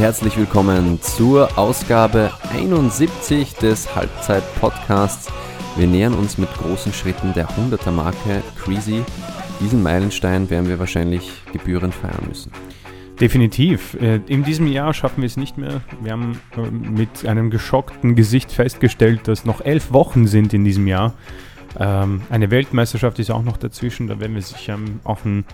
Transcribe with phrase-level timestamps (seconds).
[0.00, 5.30] Herzlich willkommen zur Ausgabe 71 des Halbzeit-Podcasts.
[5.76, 9.04] Wir nähern uns mit großen Schritten der 100er Marke Crazy.
[9.60, 12.50] Diesen Meilenstein werden wir wahrscheinlich gebührend feiern müssen.
[13.20, 13.92] Definitiv.
[14.00, 15.82] Äh, in diesem Jahr schaffen wir es nicht mehr.
[16.00, 20.86] Wir haben äh, mit einem geschockten Gesicht festgestellt, dass noch elf Wochen sind in diesem
[20.86, 21.12] Jahr.
[21.78, 24.06] Ähm, eine Weltmeisterschaft ist auch noch dazwischen.
[24.06, 25.44] Da werden wir sicher auch ein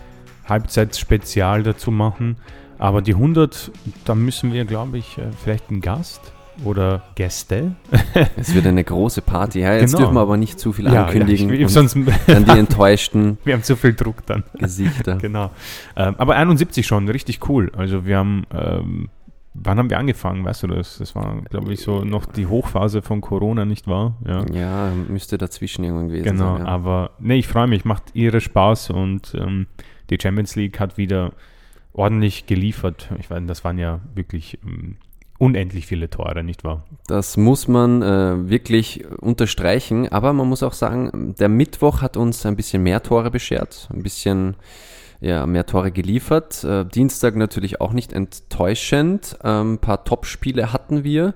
[0.48, 2.36] Halbzeitspezial dazu machen.
[2.78, 3.70] Aber die 100,
[4.04, 6.20] da müssen wir, glaube ich, äh, vielleicht einen Gast
[6.64, 7.72] oder Gäste.
[8.36, 9.60] Es wird eine große Party.
[9.60, 9.98] Ja, jetzt Genau.
[9.98, 11.50] dürfen wir aber nicht zu viel Ja, ankündigen.
[11.50, 14.42] ja, ich, sonst, dann die enttäuschten wir haben zu viel Druck dann.
[14.58, 15.16] Gesichter.
[15.20, 15.50] Genau.
[15.96, 17.70] Ähm, aber 71 schon, richtig cool.
[17.76, 19.08] Also wir haben, ähm,
[19.52, 20.96] wann haben wir angefangen, weißt du das?
[20.98, 24.14] Das war, glaube ich, so noch die Hochphase von Corona, nicht wahr?
[24.26, 24.44] Ja.
[24.52, 26.66] Ja, müsste dazwischen irgendwann gewesen Genau, sein.
[26.66, 26.72] Ja.
[26.72, 29.66] aber nee, ich freue mich, macht ihre Spaß und ähm,
[30.08, 31.32] die Champions League hat wieder
[31.96, 33.10] ordentlich geliefert.
[33.18, 34.96] Ich meine, das waren ja wirklich ähm,
[35.38, 36.84] unendlich viele Tore, nicht wahr?
[37.06, 42.44] Das muss man äh, wirklich unterstreichen, aber man muss auch sagen, der Mittwoch hat uns
[42.46, 44.56] ein bisschen mehr Tore beschert, ein bisschen
[45.20, 46.62] ja, mehr Tore geliefert.
[46.64, 49.38] Äh, Dienstag natürlich auch nicht enttäuschend.
[49.42, 51.34] Ähm, ein paar Top-Spiele hatten wir.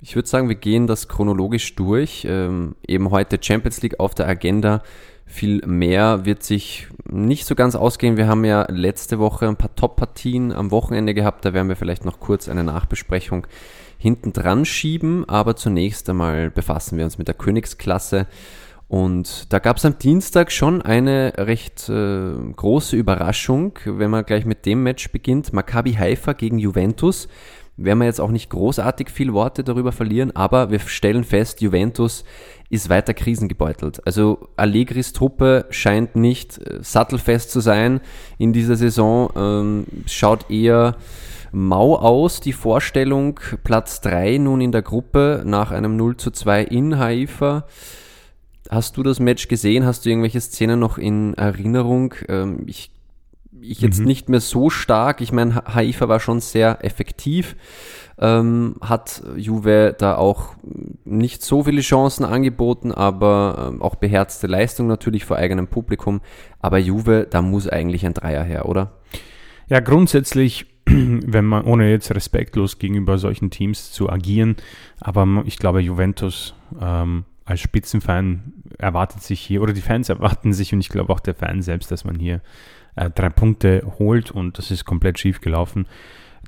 [0.00, 2.26] Ich würde sagen, wir gehen das chronologisch durch.
[2.28, 4.82] Ähm, eben heute Champions League auf der Agenda.
[5.26, 8.16] Viel mehr wird sich nicht so ganz ausgehen.
[8.16, 11.44] Wir haben ja letzte Woche ein paar Top-Partien am Wochenende gehabt.
[11.44, 13.46] Da werden wir vielleicht noch kurz eine Nachbesprechung
[13.98, 15.28] hinten dran schieben.
[15.28, 18.26] Aber zunächst einmal befassen wir uns mit der Königsklasse.
[18.86, 24.44] Und da gab es am Dienstag schon eine recht äh, große Überraschung, wenn man gleich
[24.44, 25.52] mit dem Match beginnt.
[25.52, 27.28] Maccabi Haifa gegen Juventus.
[27.76, 32.24] Werden wir jetzt auch nicht großartig viel Worte darüber verlieren, aber wir stellen fest, Juventus
[32.70, 34.06] ist weiter krisengebeutelt.
[34.06, 38.00] Also Allegris Truppe scheint nicht äh, sattelfest zu sein
[38.38, 39.30] in dieser Saison.
[39.36, 40.96] Ähm, schaut eher
[41.50, 43.40] mau aus, die Vorstellung.
[43.64, 47.66] Platz 3 nun in der Gruppe nach einem 0 zu 2 in Haifa.
[48.70, 49.84] Hast du das Match gesehen?
[49.84, 52.14] Hast du irgendwelche Szenen noch in Erinnerung?
[52.28, 52.90] Ähm, ich,
[53.70, 54.06] ich jetzt Mhm.
[54.06, 55.20] nicht mehr so stark.
[55.20, 57.56] Ich meine, Ha- Haifa war schon sehr effektiv.
[58.16, 60.54] Ähm, hat Juve da auch
[61.04, 66.20] nicht so viele Chancen angeboten, aber ähm, auch beherzte Leistung natürlich vor eigenem Publikum.
[66.60, 68.92] Aber Juve, da muss eigentlich ein Dreier her, oder?
[69.68, 74.56] Ja, grundsätzlich, wenn man, ohne jetzt respektlos gegenüber solchen Teams zu agieren,
[75.00, 80.72] aber ich glaube, Juventus ähm, als Spitzenfan erwartet sich hier, oder die Fans erwarten sich,
[80.72, 82.40] und ich glaube auch der Fan selbst, dass man hier
[82.96, 85.86] äh, drei Punkte holt und das ist komplett schief gelaufen.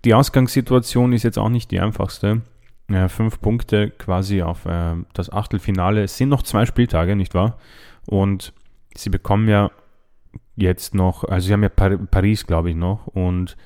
[0.04, 2.42] Die Ausgangssituation ist jetzt auch nicht die einfachste.
[2.88, 6.02] Äh, fünf Punkte quasi auf äh, das Achtelfinale.
[6.04, 7.58] Es sind noch zwei Spieltage, nicht wahr?
[8.06, 8.52] Und
[8.94, 9.70] sie bekommen ja
[10.54, 13.56] jetzt noch, also sie haben ja Par Paris, glaube ich, noch und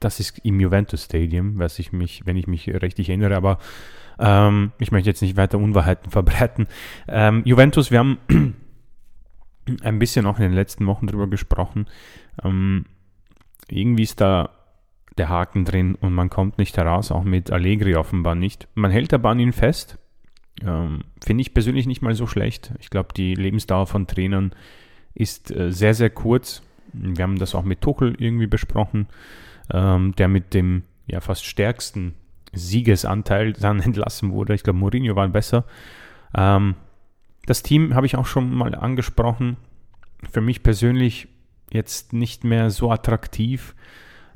[0.00, 3.58] das ist im Juventus Stadium, was ich mich, wenn ich mich richtig erinnere, aber
[4.18, 6.66] ähm, ich möchte jetzt nicht weiter Unwahrheiten verbreiten.
[7.08, 8.18] Ähm, Juventus, wir haben
[9.82, 11.86] ein bisschen auch in den letzten Wochen drüber gesprochen.
[12.42, 12.86] Ähm,
[13.68, 14.50] irgendwie ist da
[15.18, 18.68] der Haken drin und man kommt nicht heraus, auch mit Allegri offenbar nicht.
[18.74, 19.98] Man hält aber an ihn fest.
[20.64, 22.72] Ähm, Finde ich persönlich nicht mal so schlecht.
[22.80, 24.52] Ich glaube, die Lebensdauer von Trainern
[25.14, 26.62] ist äh, sehr, sehr kurz.
[26.92, 29.08] Wir haben das auch mit Tuchel irgendwie besprochen,
[29.72, 32.14] ähm, der mit dem ja fast stärksten
[32.52, 34.54] Siegesanteil dann entlassen wurde.
[34.54, 35.64] Ich glaube, Mourinho war besser.
[36.34, 36.76] Ähm,
[37.48, 39.56] das Team habe ich auch schon mal angesprochen.
[40.30, 41.28] Für mich persönlich
[41.70, 43.74] jetzt nicht mehr so attraktiv.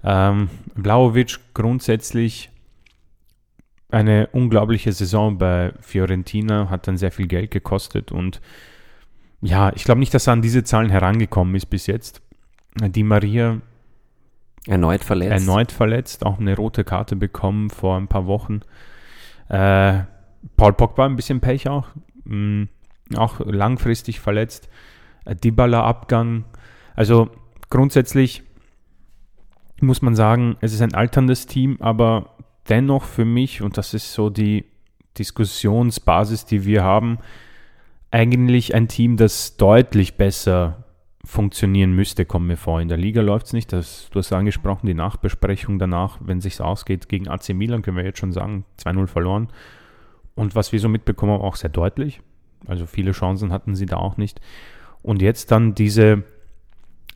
[0.03, 2.51] Ähm, Blaovic grundsätzlich
[3.91, 8.41] eine unglaubliche Saison bei Fiorentina, hat dann sehr viel Geld gekostet und
[9.43, 12.23] ja, ich glaube nicht, dass er an diese Zahlen herangekommen ist bis jetzt.
[12.81, 13.61] Die Maria
[14.67, 15.33] Erneut verletzt.
[15.33, 18.61] erneut verletzt, auch eine rote Karte bekommen vor ein paar Wochen.
[19.49, 20.05] Äh,
[20.57, 21.89] Paul Pogba ein bisschen Pech auch,
[22.25, 22.65] mm,
[23.17, 24.69] auch langfristig verletzt.
[25.25, 26.45] Äh, Dybala Abgang.
[26.95, 27.31] Also
[27.71, 28.43] grundsätzlich
[29.81, 32.37] muss man sagen, es ist ein alterndes Team, aber
[32.69, 34.65] dennoch für mich, und das ist so die
[35.19, 37.19] Diskussionsbasis, die wir haben,
[38.11, 40.85] eigentlich ein Team, das deutlich besser
[41.25, 42.81] funktionieren müsste, kommt mir vor.
[42.81, 43.73] In der Liga läuft es nicht.
[43.73, 47.97] Das, du hast angesprochen, die Nachbesprechung danach, wenn es sich ausgeht, gegen AC Milan, können
[47.97, 49.49] wir jetzt schon sagen, 2-0 verloren.
[50.35, 52.21] Und was wir so mitbekommen haben, auch sehr deutlich.
[52.67, 54.41] Also viele Chancen hatten sie da auch nicht.
[55.03, 56.23] Und jetzt dann diese,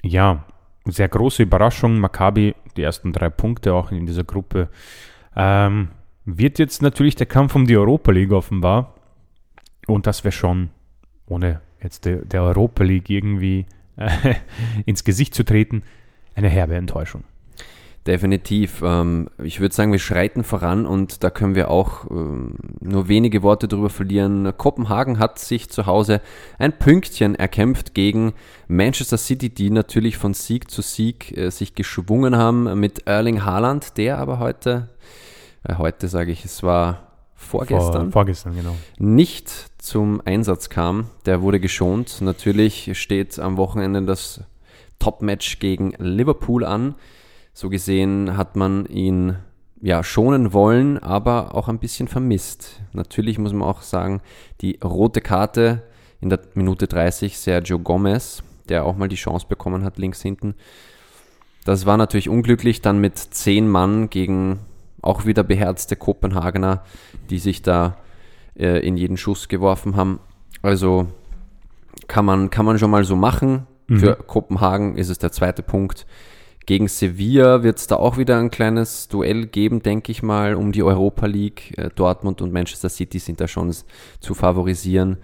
[0.03, 0.45] ja,
[0.85, 1.99] sehr große Überraschung.
[1.99, 4.69] Maccabi, die ersten drei Punkte auch in dieser Gruppe.
[5.35, 5.89] Ähm,
[6.25, 8.95] wird jetzt natürlich der Kampf um die Europa League offenbar.
[9.87, 10.71] Und das wäre schon,
[11.27, 13.67] ohne jetzt der, der Europa League irgendwie
[13.97, 14.35] äh,
[14.87, 15.83] ins Gesicht zu treten,
[16.35, 17.25] eine herbe Enttäuschung.
[18.07, 18.83] Definitiv.
[18.85, 23.43] Ähm, ich würde sagen, wir schreiten voran und da können wir auch ähm, nur wenige
[23.43, 24.53] Worte darüber verlieren.
[24.57, 26.21] Kopenhagen hat sich zu Hause
[26.59, 28.35] ein Pünktchen erkämpft gegen
[28.69, 33.97] Manchester City, die natürlich von Sieg zu Sieg äh, sich geschwungen haben mit Erling Haaland,
[33.99, 34.89] der aber heute,
[35.65, 38.77] äh, heute sage ich, es war vorgestern, Vor, vorgestern genau.
[38.99, 41.11] nicht zum Einsatz kam.
[41.27, 42.21] Der wurde geschont.
[42.21, 44.43] Natürlich steht am Wochenende das
[45.01, 46.95] Top-Match gegen Liverpool an.
[47.59, 49.37] So gesehen hat man ihn
[49.81, 52.83] ja schonen wollen, aber auch ein bisschen vermisst.
[52.93, 54.21] Natürlich muss man auch sagen,
[54.61, 55.83] die rote Karte
[56.21, 60.55] in der Minute 30 Sergio Gomez, der auch mal die Chance bekommen hat links hinten.
[61.65, 64.59] Das war natürlich unglücklich, dann mit zehn Mann gegen
[65.01, 66.85] auch wieder beherzte Kopenhagener,
[67.31, 67.97] die sich da
[68.55, 70.21] äh, in jeden Schuss geworfen haben.
[70.61, 71.07] Also
[72.07, 73.67] kann man, kann man schon mal so machen.
[73.87, 74.01] Mhm.
[74.01, 76.07] Für Kopenhagen ist es der zweite Punkt.
[76.67, 80.73] Gegen Sevilla wird es da auch wieder ein kleines Duell geben, denke ich mal, um
[80.73, 81.79] die Europa League.
[81.79, 83.73] Äh, Dortmund und Manchester City sind da schon
[84.21, 85.19] zu favorisieren.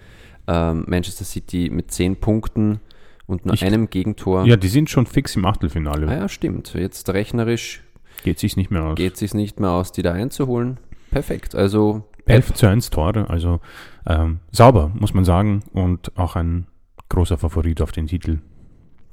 [0.46, 2.80] Ähm, Manchester City mit 10 Punkten
[3.26, 4.46] und nur ich, einem Gegentor.
[4.46, 6.06] Ja, die sind schon fix im Achtelfinale.
[6.08, 6.74] Ah ja, stimmt.
[6.74, 7.82] Jetzt rechnerisch
[8.22, 8.96] geht sich nicht mehr aus.
[8.96, 10.78] Geht sich nicht mehr aus, die da einzuholen.
[11.10, 11.56] Perfekt.
[11.56, 13.60] Also 11 zu 1 Tore, also
[14.06, 16.66] ähm, sauber, muss man sagen, und auch ein
[17.08, 18.38] großer Favorit auf den Titel.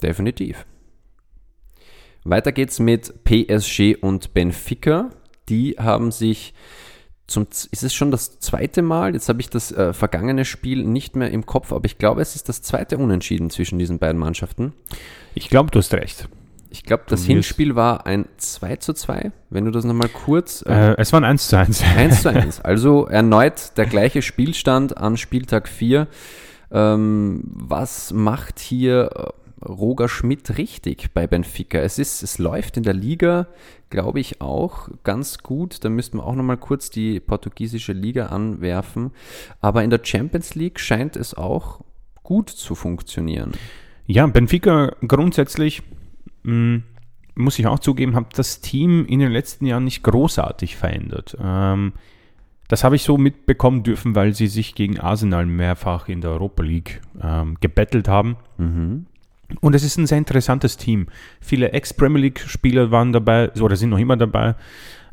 [0.01, 0.65] Definitiv.
[2.29, 5.09] Weiter geht's mit PSG und Benfica.
[5.49, 6.53] Die haben sich
[7.27, 9.13] zum, ist es schon das zweite Mal?
[9.13, 12.35] Jetzt habe ich das äh, vergangene Spiel nicht mehr im Kopf, aber ich glaube, es
[12.35, 14.73] ist das zweite Unentschieden zwischen diesen beiden Mannschaften.
[15.35, 16.27] Ich glaube, du hast recht.
[16.71, 20.63] Ich glaube, das Hinspiel war ein 2 zu 2, wenn du das nochmal kurz.
[20.67, 21.83] Äh, äh, es war ein 1 zu 1.
[21.97, 22.61] 1 zu 1.
[22.61, 26.07] Also erneut der gleiche Spielstand an Spieltag 4.
[26.71, 29.33] Ähm, was macht hier
[29.67, 31.79] Roger Schmidt richtig bei Benfica.
[31.79, 33.47] Es ist, es läuft in der Liga,
[33.89, 35.83] glaube ich, auch ganz gut.
[35.83, 39.11] Da müssten wir auch nochmal kurz die portugiesische Liga anwerfen.
[39.61, 41.81] Aber in der Champions League scheint es auch
[42.23, 43.51] gut zu funktionieren.
[44.06, 45.83] Ja, Benfica grundsätzlich,
[46.44, 46.83] mh, hm,
[47.35, 51.38] muss ich auch zugeben, hat das Team in den letzten Jahren nicht großartig verändert.
[51.41, 51.94] Ähm,
[52.67, 56.61] das habe ich so mitbekommen dürfen, weil sie sich gegen Arsenal mehrfach in der Europa
[56.61, 58.38] League ähm, gebettelt haben.
[58.57, 59.07] Mhm.
[59.61, 61.07] Und es ist ein sehr interessantes Team.
[61.41, 64.55] Viele Ex-Premier League-Spieler waren dabei, oder sind noch immer dabei.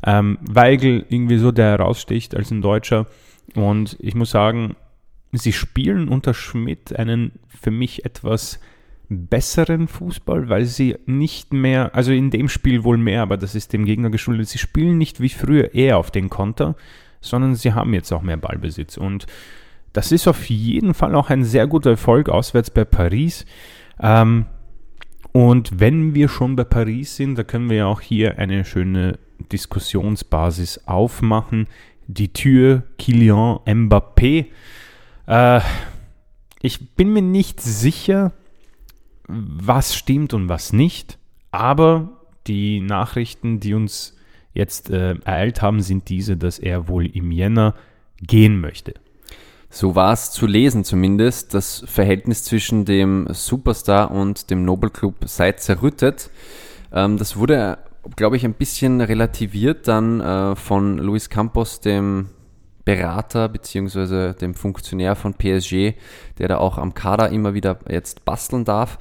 [0.05, 3.07] Ähm, Weigel irgendwie so, der heraussticht als ein Deutscher.
[3.55, 4.75] Und ich muss sagen,
[5.31, 8.59] sie spielen unter Schmidt einen für mich etwas
[9.09, 13.71] besseren Fußball, weil sie nicht mehr, also in dem Spiel wohl mehr, aber das ist
[13.73, 16.75] dem Gegner geschuldet, sie spielen nicht wie früher eher auf den Konter,
[17.21, 18.97] sondern sie haben jetzt auch mehr Ballbesitz.
[18.97, 19.25] Und
[19.93, 23.45] das ist auf jeden Fall auch ein sehr guter Erfolg auswärts bei Paris.
[23.99, 24.45] Ähm,
[25.31, 29.19] und wenn wir schon bei Paris sind, da können wir ja auch hier eine schöne
[29.51, 31.67] Diskussionsbasis aufmachen.
[32.07, 34.47] Die Tür Kylian Mbappé.
[35.27, 35.61] Äh,
[36.61, 38.33] ich bin mir nicht sicher,
[39.27, 41.19] was stimmt und was nicht,
[41.51, 42.09] aber
[42.47, 44.15] die Nachrichten, die uns
[44.53, 47.75] jetzt äh, ereilt haben, sind diese, dass er wohl im Jänner
[48.21, 48.95] gehen möchte.
[49.69, 51.53] So war es zu lesen zumindest.
[51.53, 56.29] Das Verhältnis zwischen dem Superstar und dem Nobelclub sei zerrüttet.
[56.91, 57.77] Ähm, das wurde,
[58.15, 62.29] glaube ich, ein bisschen relativiert dann äh, von Luis Campos, dem
[62.85, 64.33] Berater bzw.
[64.33, 65.95] dem Funktionär von PSG,
[66.37, 68.97] der da auch am Kader immer wieder jetzt basteln darf.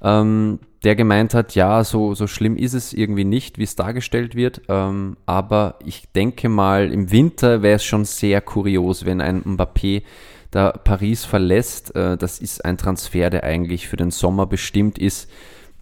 [0.00, 4.34] Ähm, der gemeint hat, ja, so, so schlimm ist es irgendwie nicht, wie es dargestellt
[4.34, 4.62] wird.
[4.68, 10.02] Ähm, aber ich denke mal, im Winter wäre es schon sehr kurios, wenn ein Mbappé
[10.50, 11.94] da Paris verlässt.
[11.96, 15.30] Äh, das ist ein Transfer, der eigentlich für den Sommer bestimmt ist,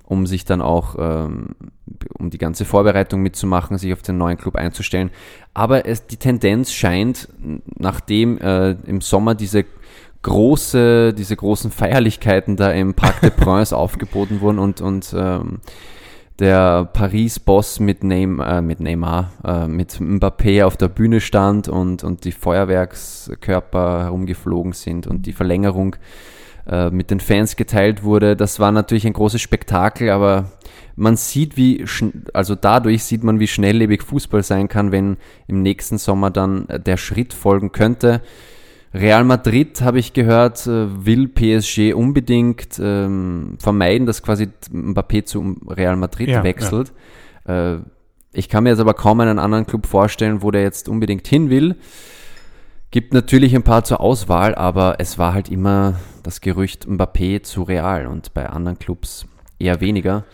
[0.05, 1.57] um sich dann auch, ähm,
[2.19, 5.11] um die ganze Vorbereitung mitzumachen, sich auf den neuen Club einzustellen.
[5.55, 7.29] Aber es, die Tendenz scheint,
[7.77, 9.65] nachdem äh, im Sommer diese
[10.25, 15.61] große, diese großen Feierlichkeiten da im Parc des Princes aufgeboten wurden und, und ähm,
[16.41, 22.03] der Paris-Boss mit, Neymar, äh, mit Neymar, äh, mit Mbappé auf der Bühne stand und,
[22.03, 25.95] und die Feuerwerkskörper herumgeflogen sind und die Verlängerung
[26.67, 28.35] äh, mit den Fans geteilt wurde.
[28.35, 30.51] Das war natürlich ein großes Spektakel, aber
[30.97, 31.85] man sieht, wie,
[32.33, 36.97] also dadurch sieht man, wie schnelllebig Fußball sein kann, wenn im nächsten Sommer dann der
[36.97, 38.23] Schritt folgen könnte.
[38.95, 45.57] Real Madrid, habe ich gehört, äh, will PSG unbedingt ähm, vermeiden, dass quasi Mbappé zu
[45.67, 46.93] Real Madrid ja, wechselt.
[47.47, 47.75] Ja.
[47.75, 47.79] Äh,
[48.33, 51.51] ich kann mir jetzt aber kaum einen anderen Club vorstellen, wo der jetzt unbedingt hin
[51.51, 51.77] will.
[52.91, 57.65] Gibt natürlich ein paar zur Auswahl, aber es war halt immer das Gerücht Mbappé zu
[57.65, 59.27] Real und bei anderen Clubs
[59.59, 60.25] eher weniger.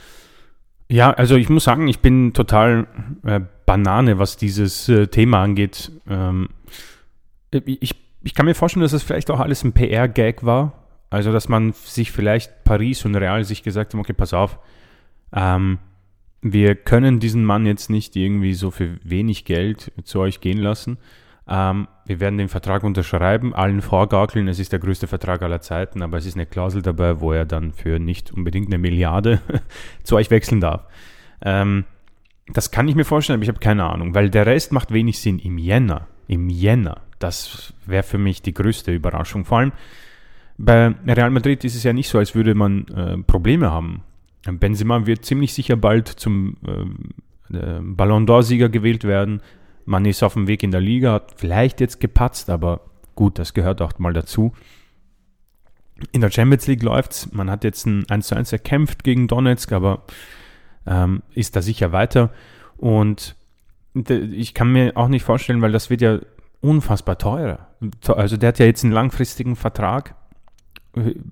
[0.90, 2.86] Ja, also ich muss sagen, ich bin total
[3.24, 5.92] äh, Banane, was dieses äh, Thema angeht.
[6.08, 6.48] Ähm,
[7.52, 10.72] ich, ich kann mir vorstellen, dass das vielleicht auch alles ein PR-Gag war.
[11.10, 14.58] Also, dass man sich vielleicht Paris und Real sich gesagt haben, okay, pass auf,
[15.32, 15.78] ähm,
[16.42, 20.98] wir können diesen Mann jetzt nicht irgendwie so für wenig Geld zu euch gehen lassen.
[21.48, 26.02] Ähm, wir werden den Vertrag unterschreiben, allen vorgaukeln, es ist der größte Vertrag aller Zeiten,
[26.02, 29.40] aber es ist eine Klausel dabei, wo er dann für nicht unbedingt eine Milliarde
[30.04, 30.86] zu euch wechseln darf.
[31.42, 31.84] Ähm,
[32.46, 35.18] das kann ich mir vorstellen, aber ich habe keine Ahnung, weil der Rest macht wenig
[35.18, 36.06] Sinn im Jänner.
[36.26, 37.02] Im Jänner.
[37.20, 39.44] Das wäre für mich die größte Überraschung.
[39.44, 39.72] Vor allem
[40.58, 44.02] bei Real Madrid ist es ja nicht so, als würde man äh, Probleme haben.
[44.44, 49.42] Benzema wird ziemlich sicher bald zum äh, äh, Ballon d'Or-Sieger gewählt werden.
[49.84, 52.80] Man ist auf dem Weg in der Liga, hat vielleicht jetzt gepatzt, aber
[53.14, 54.52] gut, das gehört auch mal dazu.
[56.12, 57.30] In der Champions League läuft's.
[57.32, 60.04] Man hat jetzt ein 1 zu 1 erkämpft gegen Donetsk, aber
[60.86, 62.32] ähm, ist da sicher weiter.
[62.78, 63.36] Und
[63.94, 66.20] ich kann mir auch nicht vorstellen, weil das wird ja
[66.60, 67.68] unfassbar teuer.
[68.08, 70.14] Also der hat ja jetzt einen langfristigen Vertrag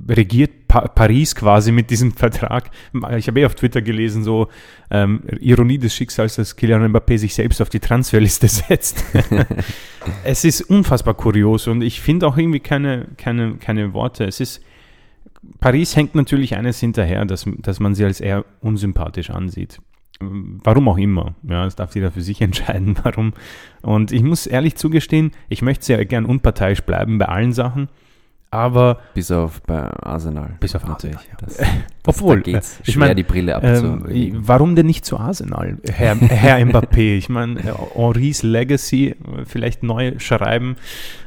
[0.08, 2.70] regiert pa Paris quasi mit diesem Vertrag.
[3.16, 4.48] Ich habe eh auf Twitter gelesen, so
[4.90, 9.04] ähm, Ironie des Schicksals, dass Kylian Mbappé sich selbst auf die Transferliste setzt.
[10.24, 14.24] es ist unfassbar kurios und ich finde auch irgendwie keine, keine, keine Worte.
[14.24, 14.62] Es ist,
[15.60, 19.80] Paris hängt natürlich eines hinterher, dass, dass man sie als eher unsympathisch ansieht.
[20.20, 21.34] Warum auch immer.
[21.44, 23.32] Ja, das darf jeder für sich entscheiden, warum.
[23.82, 27.88] Und ich muss ehrlich zugestehen, ich möchte sehr gern unparteiisch bleiben bei allen Sachen.
[28.50, 30.56] Aber bis auf bei Arsenal.
[30.58, 31.18] Bis auf Natürlich.
[31.38, 31.68] Das, das,
[32.06, 34.08] Obwohl, da geht's ich meine, die Brille abzu.
[34.08, 37.18] Ähm, warum denn nicht zu Arsenal, Herr, Herr Mbappé?
[37.18, 37.60] Ich meine,
[37.94, 40.76] Henris Legacy vielleicht neu schreiben.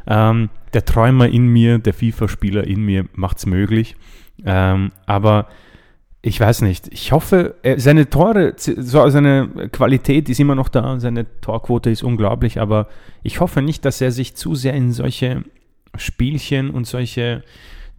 [0.07, 3.95] Ähm, der Träumer in mir, der FIFA-Spieler in mir macht es möglich.
[4.43, 5.47] Ähm, aber
[6.23, 6.87] ich weiß nicht.
[6.91, 12.87] Ich hoffe, seine Tore, seine Qualität ist immer noch da, seine Torquote ist unglaublich, aber
[13.23, 15.43] ich hoffe nicht, dass er sich zu sehr in solche
[15.95, 17.43] Spielchen und solche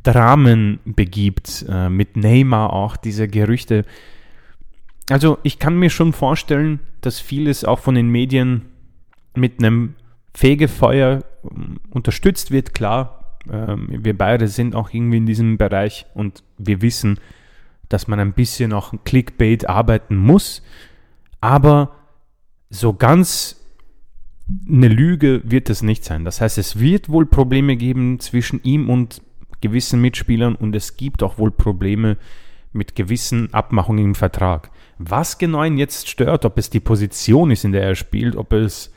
[0.04, 3.84] Dramen begibt, äh, mit Neymar auch, diese Gerüchte.
[5.10, 8.62] Also ich kann mir schon vorstellen, dass vieles auch von den Medien
[9.34, 9.94] mit einem
[10.34, 13.38] Fegefeuer ähm, unterstützt wird, klar.
[13.50, 17.18] Ähm, wir beide sind auch irgendwie in diesem Bereich und wir wissen,
[17.92, 20.62] dass man ein bisschen auch Clickbait arbeiten muss.
[21.40, 21.96] Aber
[22.70, 23.60] so ganz
[24.68, 26.24] eine Lüge wird es nicht sein.
[26.24, 29.22] Das heißt, es wird wohl Probleme geben zwischen ihm und
[29.60, 32.16] gewissen Mitspielern und es gibt auch wohl Probleme
[32.72, 34.70] mit gewissen Abmachungen im Vertrag.
[34.98, 38.52] Was genau ihn jetzt stört, ob es die Position ist, in der er spielt, ob
[38.52, 38.92] es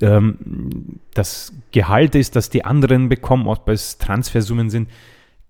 [0.00, 4.88] ähm, das Gehalt ist, das die anderen bekommen, ob es Transfersummen sind,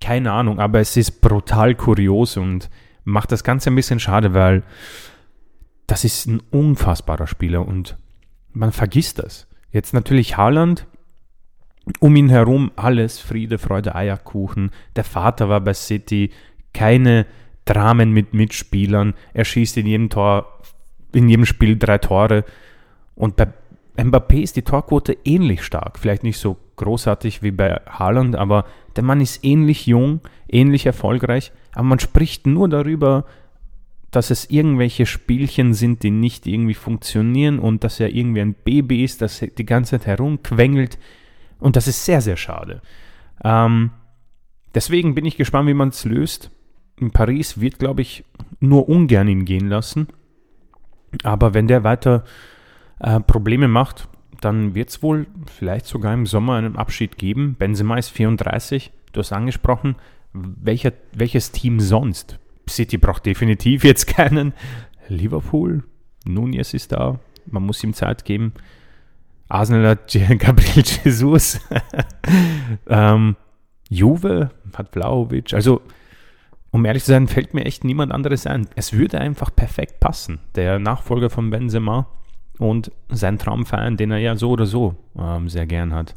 [0.05, 2.69] keine Ahnung, aber es ist brutal kurios und
[3.05, 4.63] macht das Ganze ein bisschen schade, weil
[5.87, 7.97] das ist ein unfassbarer Spieler und
[8.53, 9.47] man vergisst das.
[9.71, 10.87] Jetzt natürlich Haaland,
[12.01, 14.73] um ihn herum alles Friede, Freude, Eierkuchen.
[14.95, 16.33] Der Vater war bei City,
[16.75, 17.25] keine
[17.65, 19.15] Dramen mit Mitspielern.
[19.33, 20.61] Er schießt in jedem Tor,
[21.15, 22.45] in jedem Spiel drei Tore.
[23.15, 23.49] Und bei
[23.97, 25.99] Mbappé ist die Torquote ähnlich stark.
[25.99, 28.65] Vielleicht nicht so großartig wie bei Haaland, aber
[28.97, 31.53] der Mann ist ähnlich jung, ähnlich erfolgreich.
[31.73, 33.25] Aber man spricht nur darüber,
[34.11, 39.05] dass es irgendwelche Spielchen sind, die nicht irgendwie funktionieren und dass er irgendwie ein Baby
[39.05, 40.99] ist, das die ganze Zeit herumquengelt.
[41.59, 42.83] Und das ist sehr, sehr schade.
[43.43, 43.91] Ähm,
[44.75, 46.51] deswegen bin ich gespannt, wie man es löst.
[47.01, 48.25] In Paris wird, glaube ich,
[48.61, 50.09] nur ungern ihn gehen lassen.
[51.23, 52.25] Aber wenn der weiter
[53.05, 54.09] äh, Probleme macht,
[54.41, 57.55] dann wird es wohl vielleicht sogar im Sommer einen Abschied geben.
[57.59, 59.97] Benzema ist 34, du hast angesprochen.
[60.33, 62.39] Welcher, welches Team sonst?
[62.69, 64.55] City braucht definitiv jetzt keinen.
[65.09, 65.85] Liverpool,
[66.25, 68.55] Nunez ist da, man muss ihm Zeit geben.
[69.49, 71.61] Arsenal hat Gabriel Jesus.
[72.89, 73.37] ähm,
[73.91, 75.53] Juve hat Vlaovic.
[75.53, 75.83] Also,
[76.71, 78.67] um ehrlich zu sein, fällt mir echt niemand anderes ein.
[78.75, 80.41] Es würde einfach perfekt passen.
[80.55, 82.09] Der Nachfolger von Benzema
[82.59, 86.15] und sein Traumverein, den er ja so oder so ähm, sehr gern hat.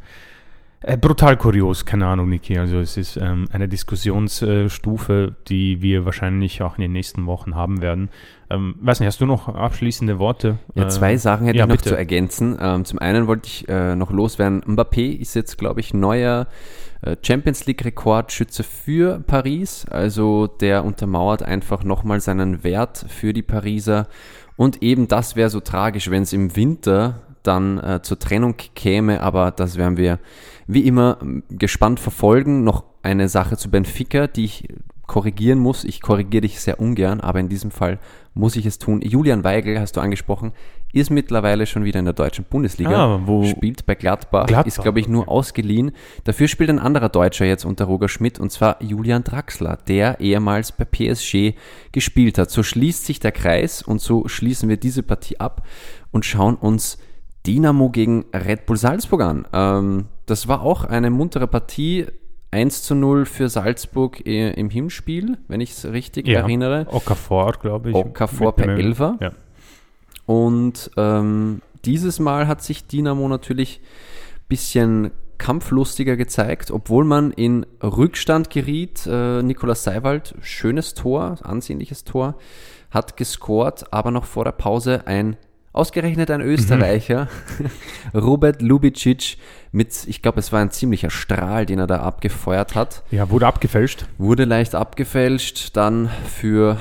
[0.82, 2.58] Äh, brutal kurios, keine Ahnung, Niki.
[2.58, 7.56] Also es ist ähm, eine Diskussionsstufe, äh, die wir wahrscheinlich auch in den nächsten Wochen
[7.56, 8.10] haben werden.
[8.52, 10.60] Ähm, weiß nicht, hast du noch abschließende Worte?
[10.76, 11.90] Ja, zwei äh, Sachen hätte ja, ich noch bitte.
[11.90, 12.58] zu ergänzen.
[12.62, 16.48] Ähm, zum einen wollte ich äh, noch loswerden, Mbappé ist jetzt, glaube ich, neuer
[17.02, 19.86] äh, Champions League-Rekordschütze für Paris.
[19.90, 24.08] Also der untermauert einfach nochmal seinen Wert für die Pariser.
[24.58, 29.22] Und eben das wäre so tragisch, wenn es im Winter dann äh, zur Trennung käme,
[29.22, 30.20] aber das werden wir
[30.66, 31.18] wie immer
[31.50, 32.64] gespannt verfolgen.
[32.66, 34.68] Noch eine Sache zu Benfica, die ich
[35.08, 35.84] korrigieren muss.
[35.84, 38.00] Ich korrigiere dich sehr ungern, aber in diesem Fall
[38.34, 39.02] muss ich es tun.
[39.02, 40.52] Julian Weigel, hast du angesprochen,
[40.94, 43.16] ist mittlerweile schon wieder in der deutschen Bundesliga.
[43.16, 45.92] Ah, wo spielt bei Gladbach, Gladbach, ist, glaube ich, nur ausgeliehen.
[46.24, 50.72] Dafür spielt ein anderer Deutscher jetzt unter Roger Schmidt und zwar Julian Draxler, der ehemals
[50.72, 51.58] bei PSG
[51.92, 52.52] gespielt hat.
[52.52, 55.64] So schließt sich der Kreis und so schließen wir diese Partie ab
[56.12, 56.98] und schauen uns
[57.46, 59.48] Dynamo gegen Red Bull Salzburg an.
[59.54, 62.06] Ähm, das war auch eine muntere Partie.
[62.52, 66.40] 1 zu 0 für Salzburg äh, im Hinspiel, wenn ich es richtig Ja.
[66.42, 66.88] erinnere.
[66.90, 67.96] Okafor, glaube ich.
[67.96, 69.18] Okafor per Elfer.
[69.20, 69.32] Ja.
[70.26, 77.66] Und ähm, dieses Mal hat sich Dynamo natürlich ein bisschen kampflustiger gezeigt, obwohl man in
[77.84, 79.06] Rückstand geriet.
[79.06, 82.36] Äh, Nikolaus Seiwald, schönes Tor, ansehnliches Tor,
[82.92, 85.38] hat gescored, aber noch vor der Pause ein
[85.78, 87.28] ausgerechnet ein Österreicher,
[88.14, 89.38] Robert Lubicic,
[89.72, 93.04] mit, ich glaube, es war ein ziemlicher Strahl, den er da abgefeuert hat.
[93.12, 94.06] ja, wurde abgefälscht.
[94.18, 96.78] Wurde leicht abgefälscht, dann für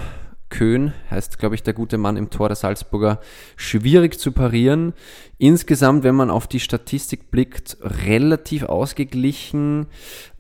[0.48, 3.20] Köhn, heißt glaube ich der gute Mann im Tor der Salzburger,
[3.56, 4.94] schwierig zu parieren.
[5.38, 9.86] Insgesamt, wenn man auf die Statistik blickt, relativ ausgeglichen.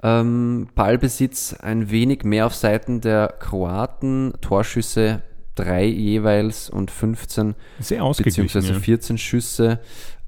[0.02, 5.22] Ähm, Ballbesitz ein wenig mehr auf Seiten der Kroaten, Torschüsse
[5.56, 8.44] drei jeweils und 15 Sehr ausgeglichen.
[8.44, 8.80] beziehungsweise ja.
[8.80, 9.80] 14 Schüsse.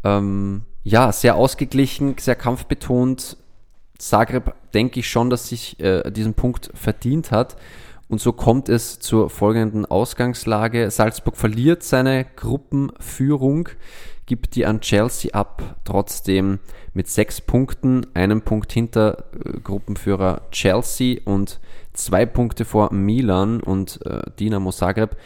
[0.02, 3.36] Ähm, ja, sehr ausgeglichen, sehr kampfbetont.
[3.98, 7.56] Zagreb denke ich schon, dass sich äh, diesen Punkt verdient hat.
[8.08, 10.90] Und so kommt es zur folgenden Ausgangslage.
[10.90, 13.68] Salzburg verliert seine Gruppenführung,
[14.24, 16.58] gibt die an Chelsea ab, trotzdem
[16.94, 21.60] mit sechs Punkten, einem Punkt hinter äh, Gruppenführer Chelsea und
[21.98, 25.16] zwei Punkte vor Milan und äh, Dinamo Zagreb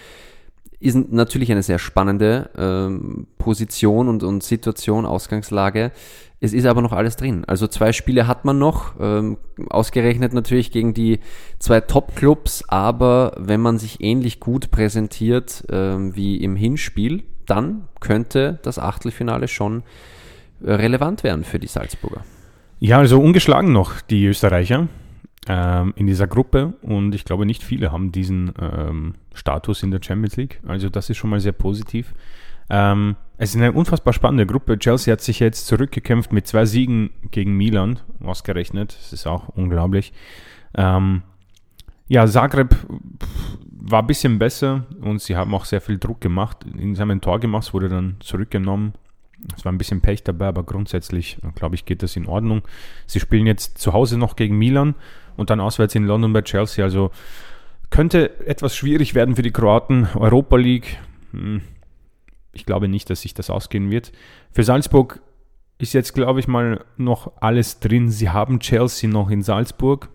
[0.80, 5.92] ist natürlich eine sehr spannende ähm, Position und, und Situation, Ausgangslage.
[6.40, 7.44] Es ist aber noch alles drin.
[7.46, 9.38] Also zwei Spiele hat man noch, ähm,
[9.70, 11.20] ausgerechnet natürlich gegen die
[11.60, 18.58] zwei Top-Clubs, aber wenn man sich ähnlich gut präsentiert ähm, wie im Hinspiel, dann könnte
[18.62, 19.84] das Achtelfinale schon
[20.64, 22.24] äh, relevant werden für die Salzburger.
[22.80, 24.88] Ja, also ungeschlagen noch die Österreicher
[25.48, 30.00] ähm, in dieser Gruppe und ich glaube nicht viele haben diesen ähm, Status in der
[30.02, 30.60] Champions League.
[30.66, 32.14] Also das ist schon mal sehr positiv.
[32.70, 34.78] Ähm, es ist eine unfassbar spannende Gruppe.
[34.78, 38.96] Chelsea hat sich jetzt zurückgekämpft mit zwei Siegen gegen Milan, ausgerechnet.
[38.98, 40.12] Das ist auch unglaublich.
[40.74, 41.22] Ähm,
[42.06, 42.76] ja, Zagreb
[43.70, 46.64] war ein bisschen besser und sie haben auch sehr viel Druck gemacht.
[46.64, 48.94] Haben ein Tor gemacht, wurde dann zurückgenommen.
[49.56, 52.62] Es war ein bisschen Pech dabei, aber grundsätzlich, glaube ich, geht das in Ordnung.
[53.06, 54.94] Sie spielen jetzt zu Hause noch gegen Milan
[55.36, 56.84] und dann auswärts in London bei Chelsea.
[56.84, 57.10] Also
[57.90, 60.08] könnte etwas schwierig werden für die Kroaten.
[60.14, 60.98] Europa League,
[61.32, 61.62] hm,
[62.52, 64.12] ich glaube nicht, dass sich das ausgehen wird.
[64.50, 65.20] Für Salzburg
[65.78, 68.10] ist jetzt, glaube ich, mal noch alles drin.
[68.10, 70.08] Sie haben Chelsea noch in Salzburg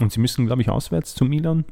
[0.00, 1.64] und sie müssen, glaube ich, auswärts zu Milan.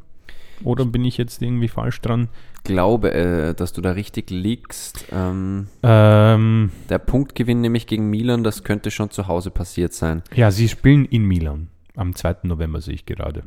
[0.64, 2.28] Oder bin ich jetzt irgendwie falsch dran?
[2.62, 5.06] Glaube, äh, dass du da richtig liegst.
[5.10, 10.22] Ähm, Ähm, der Punktgewinn nämlich gegen Milan, das könnte schon zu Hause passiert sein.
[10.34, 11.68] ja, sie spielen in Milan.
[11.96, 12.36] Am 2.
[12.44, 13.44] November sehe ich gerade.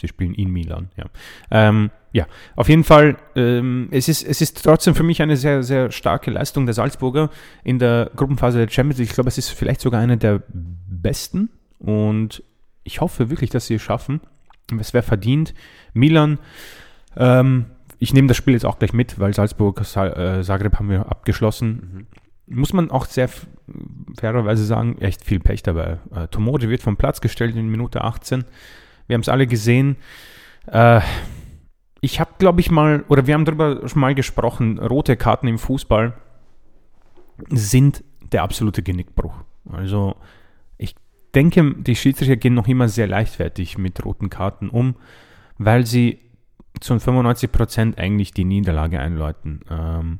[0.00, 1.04] Sie spielen in Milan, ja.
[1.50, 5.62] Ähm, ja, auf jeden Fall, ähm, es, ist, es ist trotzdem für mich eine sehr,
[5.62, 7.30] sehr starke Leistung der Salzburger
[7.64, 9.08] in der Gruppenphase der Champions League.
[9.08, 12.42] Ich glaube, es ist vielleicht sogar eine der besten und
[12.84, 14.20] ich hoffe wirklich, dass sie es schaffen.
[14.78, 15.54] Es wäre verdient.
[15.94, 16.38] Milan,
[17.16, 17.66] ähm,
[17.98, 20.06] ich nehme das Spiel jetzt auch gleich mit, weil Salzburg, Sa
[20.38, 22.06] äh, Zagreb haben wir abgeschlossen.
[22.48, 23.28] Muss man auch sehr
[24.18, 25.98] fairerweise sagen, echt viel Pech dabei.
[26.14, 28.44] Äh, Tomori wird vom Platz gestellt in Minute 18.
[29.06, 29.96] Wir haben es alle gesehen.
[30.66, 31.00] Äh,
[32.00, 35.58] ich habe, glaube ich, mal, oder wir haben darüber schon mal gesprochen, rote Karten im
[35.58, 36.14] Fußball
[37.48, 39.34] sind der absolute Genickbruch.
[39.70, 40.16] Also
[40.78, 40.94] ich
[41.34, 44.96] denke, die Schiedsrichter gehen noch immer sehr leichtfertig mit roten Karten um,
[45.58, 46.20] weil sie
[46.80, 49.60] zu 95% eigentlich die Niederlage einläuten.
[49.70, 50.18] Ähm,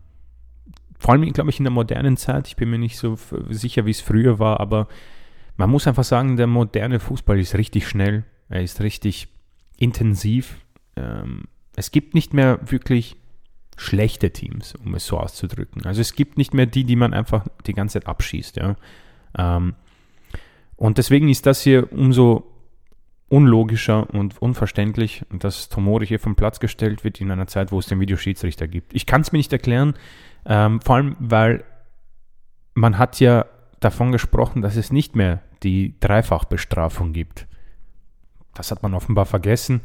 [0.98, 3.16] vor allem, glaube ich, in der modernen Zeit, ich bin mir nicht so
[3.50, 4.88] sicher, wie es früher war, aber
[5.56, 9.28] man muss einfach sagen, der moderne Fußball ist richtig schnell, er ist richtig
[9.76, 10.56] intensiv.
[10.96, 11.44] Ähm,
[11.76, 13.16] es gibt nicht mehr wirklich
[13.76, 15.84] schlechte Teams, um es so auszudrücken.
[15.84, 18.56] Also es gibt nicht mehr die, die man einfach die ganze Zeit abschießt.
[18.56, 18.76] Ja?
[19.36, 19.74] Ähm,
[20.76, 22.52] und deswegen ist das hier umso
[23.28, 27.86] unlogischer und unverständlich, dass Tomori hier vom Platz gestellt wird in einer Zeit, wo es
[27.86, 28.94] den Videoschiedsrichter gibt.
[28.94, 29.94] Ich kann es mir nicht erklären,
[30.46, 31.64] ähm, vor allem, weil
[32.74, 33.46] man hat ja
[33.80, 37.46] davon gesprochen, dass es nicht mehr die Dreifachbestrafung gibt.
[38.54, 39.80] Das hat man offenbar vergessen.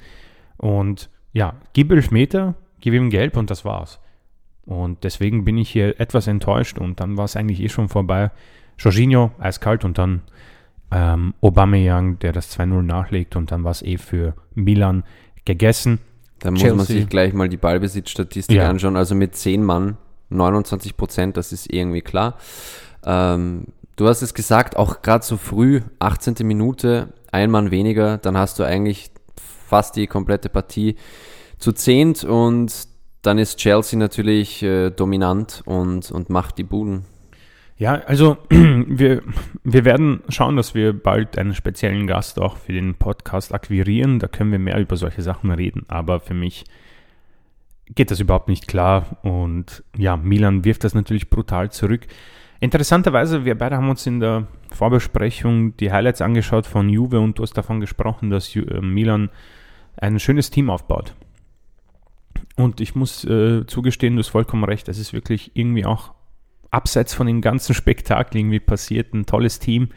[0.58, 4.00] Und ja, gib elf Meter, gib ihm gelb und das war's.
[4.65, 8.32] Und deswegen bin ich hier etwas enttäuscht und dann war es eigentlich eh schon vorbei.
[8.78, 10.21] Jorginho eiskalt und dann
[10.91, 15.04] ähm, Aubameyang, der das 2-0 nachlegt und dann war es eh für Milan
[15.45, 16.00] gegessen.
[16.39, 18.69] Da muss man sich gleich mal die Ballbesitzstatistik Ja.
[18.69, 18.95] anschauen.
[18.95, 19.97] Also mit 10 Mann,
[20.32, 22.38] 29 Prozent, das ist irgendwie klar.
[23.06, 26.36] Ähm, du hast es gesagt, auch gerade so früh, 18.
[26.44, 29.12] Minute, ein Mann weniger, dann hast du eigentlich
[29.67, 30.96] fast die komplette Partie
[31.58, 32.88] zu zehnt und
[33.22, 37.06] dann ist Chelsea natürlich äh, dominant und, und macht die Buden.
[37.78, 39.24] Ja, also wir,
[39.63, 44.20] wir werden schauen, dass wir bald einen speziellen Gast auch für den Podcast akquirieren.
[44.20, 45.86] Da können wir mehr über solche Sachen reden.
[45.88, 46.65] Aber für mich
[47.88, 49.17] geht das überhaupt nicht klar.
[49.24, 52.08] Und ja, Milan wirft das natürlich brutal zurück.
[52.60, 57.44] Interessanterweise, wir beide haben uns in der Vorbesprechung die Highlights angeschaut von Juve und du
[57.44, 59.30] hast davon gesprochen, dass äh, Milan
[59.98, 61.15] ein schönes Team aufbaut.
[62.56, 66.13] Und ich muss äh, zugestehen, du hast vollkommen recht, es ist wirklich irgendwie auch
[66.70, 69.13] abseits von dem ganzen Spektakel irgendwie passiert.
[69.13, 69.89] Ein tolles Team.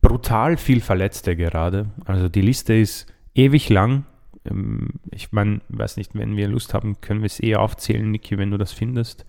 [0.00, 1.90] Brutal viel Verletzte gerade.
[2.04, 4.06] Also die Liste ist ewig lang.
[4.48, 8.36] Ähm, Ich meine, weiß nicht, wenn wir Lust haben, können wir es eher aufzählen, Niki,
[8.38, 9.24] wenn du das findest.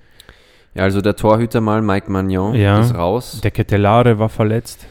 [0.73, 2.82] Ja, also der Torhüter mal, Mike Magnon, Ja.
[2.82, 3.39] ist raus.
[3.41, 4.88] Der Ketelare war verletzt.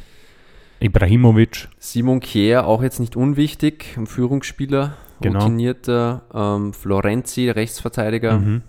[0.80, 1.68] Ibrahimovic.
[1.78, 5.38] Simon Kier, auch jetzt nicht unwichtig, ein Führungsspieler, Genau.
[5.40, 6.22] routinierter.
[6.34, 8.38] Ähm, Florenzi, Rechtsverteidiger.
[8.38, 8.62] Mhm.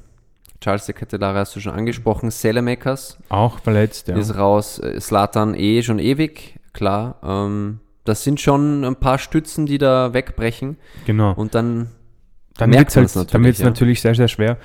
[0.61, 2.31] Charles de Ketelare hast du schon angesprochen.
[2.31, 4.15] Selemakers Auch verletzt, ja.
[4.15, 4.79] ist raus.
[4.79, 7.15] Äh, Slatan eh schon ewig, klar.
[7.23, 10.77] Ähm, das sind schon ein paar Stützen, die da wegbrechen.
[11.05, 11.33] Genau.
[11.33, 11.89] Und dann
[12.57, 13.65] dann merkt wird es man's halt, dann wird's ja.
[13.65, 14.57] natürlich sehr, sehr schwer.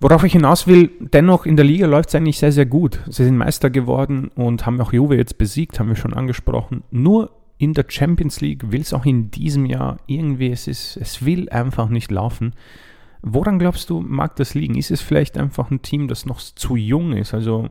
[0.00, 3.00] Worauf ich hinaus will, dennoch in der Liga läuft es eigentlich sehr, sehr gut.
[3.08, 6.82] Sie sind Meister geworden und haben auch Juve jetzt besiegt, haben wir schon angesprochen.
[6.90, 11.24] Nur in der Champions League will es auch in diesem Jahr irgendwie, es, ist, es
[11.24, 12.54] will einfach nicht laufen.
[13.22, 14.74] Woran glaubst du, mag das liegen?
[14.74, 17.32] Ist es vielleicht einfach ein Team, das noch zu jung ist?
[17.32, 17.68] Also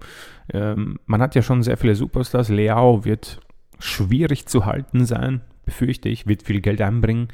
[0.54, 2.48] ähm, man hat ja schon sehr viele Superstars.
[2.48, 3.42] Leao wird
[3.82, 7.28] schwierig zu halten sein, befürchte ich, wird viel Geld einbringen.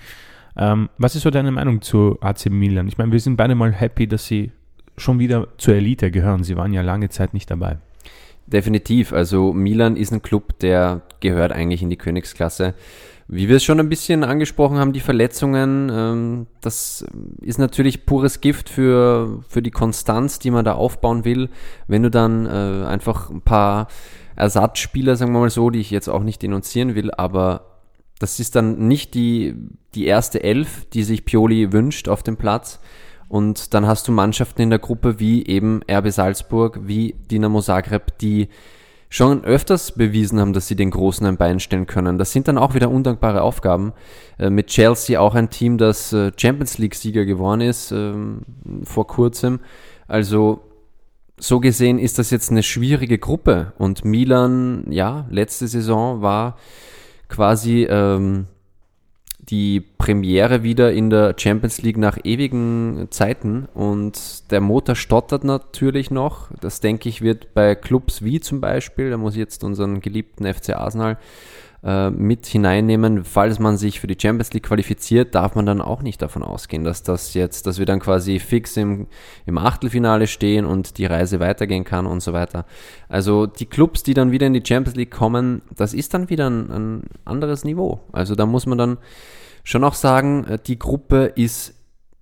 [0.58, 2.88] Ähm, was ist so deine Meinung zu AC Milan?
[2.88, 4.52] Ich meine, wir sind beide mal happy, dass sie
[4.98, 6.44] schon wieder zur Elite gehören.
[6.44, 7.78] Sie waren ja lange Zeit nicht dabei.
[8.48, 9.14] Definitiv.
[9.14, 12.74] Also Milan ist ein Club, der gehört eigentlich in die Königsklasse.
[13.28, 17.06] Wie wir es schon ein bisschen angesprochen haben, die Verletzungen, ähm, das
[17.42, 21.50] ist natürlich pures Gift für, für die Konstanz, die man da aufbauen will.
[21.88, 23.90] Wenn du dann äh, einfach ein paar
[24.38, 27.78] Ersatzspieler, sagen wir mal so, die ich jetzt auch nicht denunzieren will, aber
[28.20, 29.56] das ist dann nicht die,
[29.96, 32.80] die erste Elf, die sich Pioli wünscht auf dem Platz.
[33.30, 38.18] Und dann hast du Mannschaften in der Gruppe wie eben RB Salzburg, wie Dinamo Zagreb,
[38.20, 38.48] die
[39.10, 42.18] schon öfters bewiesen haben, dass sie den Großen ein Bein stellen können.
[42.18, 43.94] Das sind dann auch wieder undankbare Aufgaben.
[44.38, 48.42] Äh, mit Chelsea auch ein Team, das äh, Champions League-Sieger geworden ist ähm,
[48.84, 49.60] vor kurzem.
[50.08, 50.67] Also
[51.40, 53.74] so gesehen ist das jetzt eine schwierige Gruppe.
[53.78, 56.58] Und Milan, ja, letzte Saison war
[57.30, 58.48] quasi ähm,
[59.50, 66.12] die Premiere wieder in der Champions League nach ewigen Zeiten und der Motor stottert natürlich
[66.12, 66.50] noch.
[66.60, 70.52] Das denke ich wird bei Clubs wie zum Beispiel, da muss ich jetzt unseren geliebten
[70.52, 71.18] FC Arsenal
[71.88, 76.02] äh, mit hineinnehmen, falls man sich für die Champions League qualifiziert, darf man dann auch
[76.02, 79.08] nicht davon ausgehen, dass das jetzt, dass wir dann quasi fix im,
[79.46, 82.66] im Achtelfinale stehen und die Reise weitergehen kann und so weiter.
[83.08, 86.50] Also die Clubs, die dann wieder in die Champions League kommen, das ist dann wieder
[86.50, 88.02] ein, ein anderes Niveau.
[88.12, 88.98] Also da muss man dann
[89.64, 91.74] schon auch sagen, äh, die Gruppe ist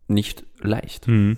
[0.08, 1.08] nicht leicht.
[1.08, 1.38] Mhm.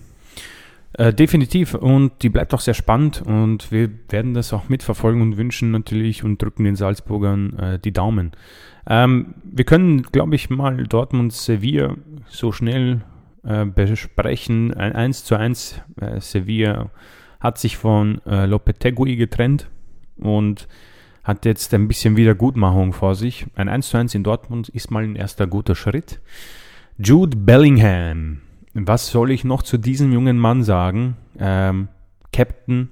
[0.98, 5.38] Äh, definitiv und die bleibt auch sehr spannend und wir werden das auch mitverfolgen und
[5.38, 8.32] wünschen natürlich und drücken den Salzburgern äh, die Daumen.
[8.90, 11.96] Ähm, wir können, glaube ich, mal Dortmund Sevilla
[12.28, 13.02] so schnell
[13.44, 14.74] äh, besprechen.
[14.74, 16.90] Ein 1 zu 1 äh, Sevilla
[17.40, 19.70] hat sich von äh, Lopetegui getrennt
[20.18, 20.68] und
[21.24, 23.46] hat jetzt ein bisschen Wiedergutmachung vor sich.
[23.54, 26.20] Ein 1 zu 1 in Dortmund ist mal ein erster guter Schritt.
[26.98, 28.42] Jude Bellingham.
[28.80, 31.18] Was soll ich noch zu diesem jungen Mann sagen?
[31.40, 31.88] Ähm,
[32.32, 32.90] Captain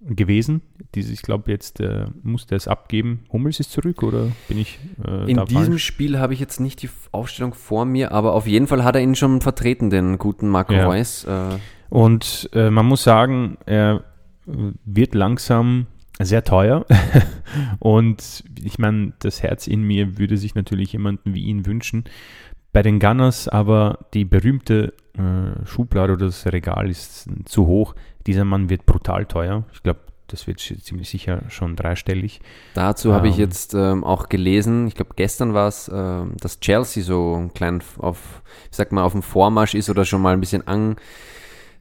[0.00, 0.62] gewesen.
[0.94, 3.24] Diese, ich glaube, jetzt äh, musste es abgeben.
[3.32, 5.84] Hummels ist zurück oder bin ich äh, In diesem falsch?
[5.84, 9.02] Spiel habe ich jetzt nicht die Aufstellung vor mir, aber auf jeden Fall hat er
[9.02, 10.86] ihn schon vertreten, den guten Marco Ja.
[10.86, 11.24] Reus.
[11.24, 11.58] Äh,
[11.90, 14.04] Und äh, man muss sagen, er
[14.46, 15.86] wird langsam
[16.20, 16.86] sehr teuer.
[17.78, 22.04] Und ich meine, das Herz in mir würde sich natürlich jemanden wie ihn wünschen.
[22.72, 27.94] Bei den Gunners aber die berühmte äh, Schublade oder das Regal ist zu hoch.
[28.26, 29.64] Dieser Mann wird brutal teuer.
[29.72, 32.40] Ich glaube, das wird ziemlich sicher schon dreistellig.
[32.74, 33.40] Dazu habe ich Ähm.
[33.40, 37.82] jetzt ähm, auch gelesen, ich glaube gestern war es, ähm, dass Chelsea so ein klein
[37.96, 40.96] auf, ich sag mal, auf dem Vormarsch ist oder schon mal ein bisschen an,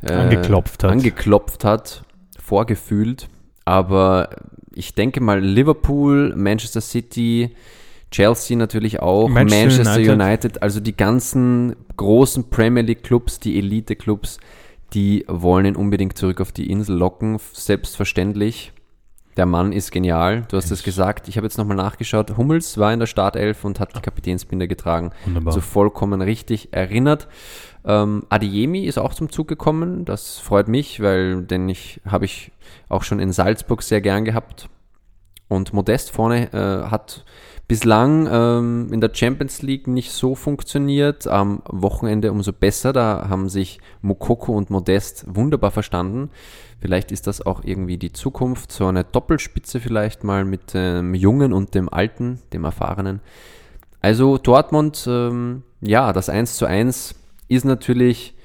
[0.02, 0.92] äh, Angeklopft hat.
[0.92, 2.04] angeklopft hat,
[2.40, 3.28] vorgefühlt.
[3.66, 4.30] Aber
[4.74, 7.54] ich denke mal, Liverpool, Manchester City,
[8.12, 10.22] Chelsea natürlich auch, Manchester Manchester, United.
[10.22, 10.64] United.
[10.64, 14.38] also die ganzen großen Premier League Clubs, die Elite Clubs,
[14.94, 18.72] die wollen ihn unbedingt zurück auf die Insel locken, selbstverständlich.
[19.36, 21.28] Der Mann ist genial, du hast es gesagt.
[21.28, 22.36] Ich habe jetzt nochmal nachgeschaut.
[22.38, 25.12] Hummels war in der Startelf und hat die Kapitänsbinde getragen.
[25.26, 25.54] Wunderbar.
[25.54, 27.28] So vollkommen richtig erinnert.
[27.86, 30.06] Ähm, Adiemi ist auch zum Zug gekommen.
[30.06, 32.52] Das freut mich, weil den ich habe ich
[32.90, 34.70] auch schon in Salzburg sehr gern gehabt.
[35.48, 37.24] Und Modest vorne äh, hat
[37.68, 41.28] bislang ähm, in der Champions League nicht so funktioniert.
[41.28, 42.94] Am Wochenende umso besser.
[42.94, 46.30] Da haben sich Mokoko und Modest wunderbar verstanden.
[46.80, 48.72] Vielleicht ist das auch irgendwie die Zukunft.
[48.72, 53.20] So eine Doppelspitze vielleicht mal mit dem Jungen und dem Alten, dem Erfahrenen.
[54.02, 57.16] Also Dortmund, ähm, ja, das 1 zu 1
[57.50, 58.36] ist natürlich,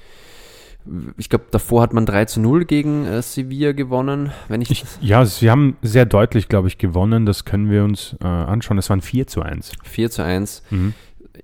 [1.17, 4.83] ich glaube, davor hat man 3 zu 0 gegen äh, Sevilla gewonnen, wenn ich, Ich,
[5.01, 7.25] ja, sie haben sehr deutlich, glaube ich, gewonnen.
[7.25, 8.77] Das können wir uns äh, anschauen.
[8.77, 9.71] Das waren 4 zu 1.
[9.83, 10.63] 4 zu 1.
[10.69, 10.93] Mhm.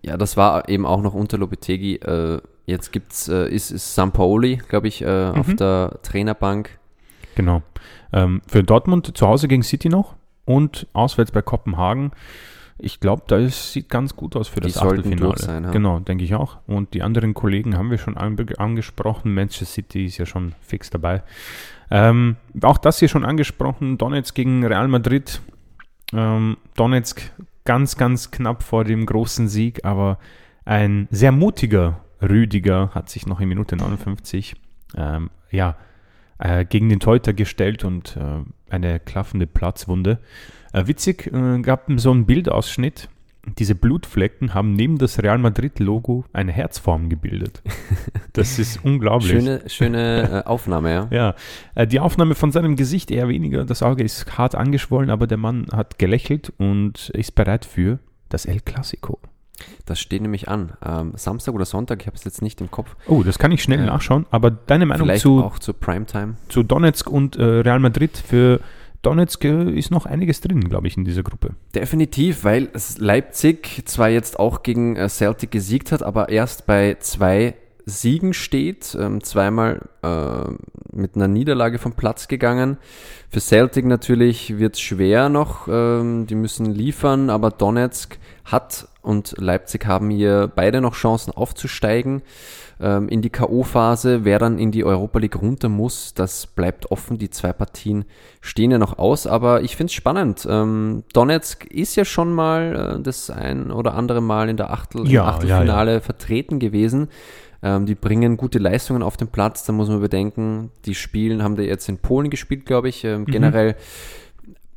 [0.02, 1.96] Ja, das war eben auch noch unter Lopetegi.
[1.96, 5.58] Äh, jetzt gibt's, äh, ist, ist Sampaoli, glaube ich, äh, auf Mhm.
[5.58, 6.78] der Trainerbank.
[7.36, 7.62] Genau.
[8.14, 12.12] Ähm, für Dortmund zu Hause gegen City noch und auswärts bei Kopenhagen.
[12.80, 15.38] Ich glaube, da ist, sieht ganz gut aus für Die das Achtelfinale.
[15.38, 15.72] sein, ja.
[15.72, 16.58] Genau, denke ich auch.
[16.68, 19.34] Und die anderen Kollegen haben wir schon angesprochen.
[19.34, 21.24] Manchester City ist ja schon fix dabei.
[21.92, 23.98] Ähm, auch das hier schon angesprochen.
[23.98, 25.42] Donetsk gegen Real Madrid.
[26.14, 27.22] Ähm, Donetsk
[27.66, 30.18] ganz, ganz knapp vor dem großen Sieg, aber
[30.66, 34.56] ein sehr mutiger Rüdiger hat sich noch in Minute 59
[34.98, 35.76] ähm, ja,
[36.40, 40.20] äh, gegen den Teuter gestellt und äh, eine klaffende Platzwunde.
[40.74, 43.10] Äh, witzig, äh, gab so einen Bildausschnitt.
[43.58, 47.62] Diese Blutflecken haben neben das Real Madrid-Logo eine Herzform gebildet.
[48.34, 49.32] Das ist unglaublich.
[49.32, 51.36] Schöne, schöne äh, Aufnahme, ja.
[51.76, 53.66] Ja, die Aufnahme von seinem Gesicht eher weniger.
[53.66, 58.00] Das Auge ist hart angeschwollen, aber der Mann hat gelächelt und ist bereit für
[58.30, 59.20] das El Clasico.
[59.86, 60.74] Das steht nämlich an.
[60.86, 62.96] Ähm, Samstag oder Sonntag, ich habe es jetzt nicht im Kopf.
[63.08, 63.86] Oh, das kann ich schnell Ja.
[63.86, 64.26] nachschauen.
[64.32, 66.36] Aber deine Meinung Vielleicht zu, auch zur Primetime.
[66.50, 68.18] zu Donetsk und äh, Real Madrid?
[68.18, 68.60] Für
[69.02, 71.52] Donetsk äh, ist noch einiges drin, glaube ich, in dieser Gruppe.
[71.74, 77.56] Definitiv, weil Leipzig zwar jetzt auch gegen äh, Celtic gesiegt hat, aber erst bei zwei
[77.90, 80.52] Siegen steht, ähm, zweimal äh,
[80.92, 82.78] mit einer Niederlage vom Platz gegangen.
[83.30, 89.36] Für Celtic natürlich wird es schwer noch, ähm, die müssen liefern, aber Donetsk hat und
[89.38, 92.22] Leipzig haben hier beide noch Chancen aufzusteigen
[92.80, 94.20] ähm, in die K.O.-Phase.
[94.24, 97.18] Wer dann in die Europa League runter muss, das bleibt offen.
[97.18, 98.06] Die zwei Partien
[98.42, 100.48] stehen ja noch aus, aber ich finde es spannend.
[100.50, 105.08] Ähm, Donetsk ist ja schon mal äh, das ein oder andere Mal in der Achtel,
[105.08, 107.10] Ja, Achtelfinale vertreten gewesen.
[107.62, 109.66] Ähm, die bringen gute Leistungen auf den Platz.
[109.66, 113.04] Da muss man bedenken, die spielen, haben da jetzt in Polen gespielt, glaube ich.
[113.04, 113.76] Ähm, generell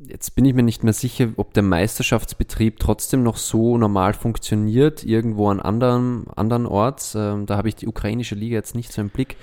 [0.08, 5.04] Jetzt bin ich mir nicht mehr sicher, ob der Meisterschaftsbetrieb trotzdem noch so normal funktioniert,
[5.04, 7.14] irgendwo an anderen, anderen Orts.
[7.14, 9.36] Ähm, da habe ich die ukrainische Liga jetzt nicht so im Blick.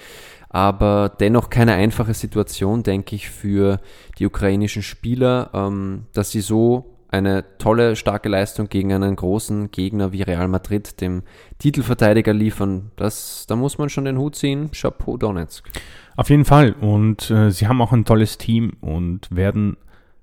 [0.50, 3.80] Aber dennoch keine einfache Situation, denke ich, für
[4.18, 10.12] die ukrainischen Spieler, ähm, dass sie so eine tolle, starke Leistung gegen einen großen Gegner
[10.12, 11.24] wie Real Madrid, dem
[11.58, 12.92] Titelverteidiger, liefern.
[12.96, 14.72] Das, da muss man schon den Hut ziehen.
[14.72, 15.68] Chapeau Donetsk.
[16.16, 16.74] Auf jeden Fall.
[16.74, 19.78] Und äh, sie haben auch ein tolles Team und werden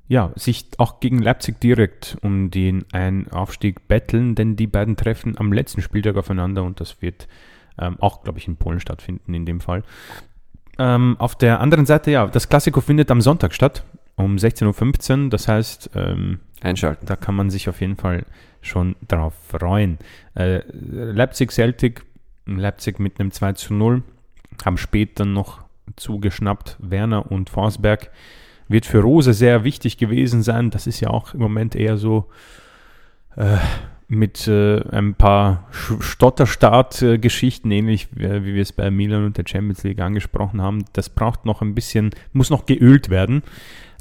[0.09, 5.37] ja, sich auch gegen Leipzig direkt um den einen Aufstieg betteln, denn die beiden treffen
[5.37, 7.27] am letzten Spieltag aufeinander und das wird
[7.79, 9.83] ähm, auch, glaube ich, in Polen stattfinden in dem Fall.
[10.79, 15.31] Ähm, auf der anderen Seite, ja, das Klassiko findet am Sonntag statt, um 16.15 Uhr.
[15.31, 17.07] Das heißt, ähm, Einschalten.
[17.07, 18.25] da kann man sich auf jeden Fall
[18.63, 19.99] schon drauf freuen.
[20.35, 22.03] Äh, Leipzig Celtic,
[22.47, 24.03] Leipzig mit einem 2 zu 0,
[24.65, 25.61] haben später noch
[25.97, 26.77] zugeschnappt.
[26.81, 28.11] Werner und Forsberg
[28.69, 30.71] wird für Rose sehr wichtig gewesen sein.
[30.71, 32.29] Das ist ja auch im Moment eher so
[33.37, 33.59] äh,
[34.09, 39.45] mit äh, ein paar Sch- Stotterstart-Geschichten, ähnlich wie, wie wir es bei Milan und der
[39.47, 40.85] Champions League angesprochen haben.
[40.93, 43.43] Das braucht noch ein bisschen, muss noch geölt werden.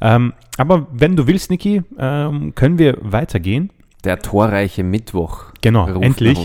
[0.01, 3.71] Ähm, aber wenn du willst, Niki, ähm, können wir weitergehen.
[4.03, 5.45] Der torreiche Mittwoch.
[5.61, 6.37] Genau, endlich.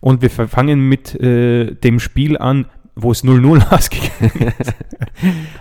[0.00, 4.74] Und wir fangen mit äh, dem Spiel an, wo es 0-0 ausgegangen ist.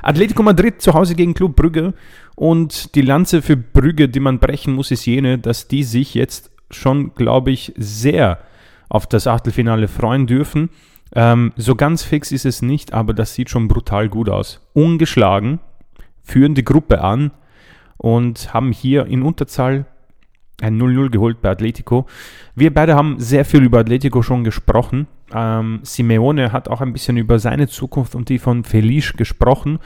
[0.02, 1.93] Atletico Madrid zu Hause gegen Club Brügge.
[2.36, 6.50] Und die Lanze für Brügge, die man brechen muss, ist jene, dass die sich jetzt
[6.71, 8.39] schon, glaube ich, sehr
[8.89, 10.69] auf das Achtelfinale freuen dürfen.
[11.13, 14.62] Ähm, so ganz fix ist es nicht, aber das sieht schon brutal gut aus.
[14.74, 15.60] Ungeschlagen,
[16.26, 17.32] führen die Gruppe an
[17.98, 19.86] und haben hier in Unterzahl
[20.62, 22.06] ein 0-0 geholt bei Atletico.
[22.56, 25.08] Wir beide haben sehr viel über Atletico schon gesprochen.
[25.34, 29.80] Ähm, Simeone hat auch ein bisschen über seine Zukunft und die von Felice gesprochen.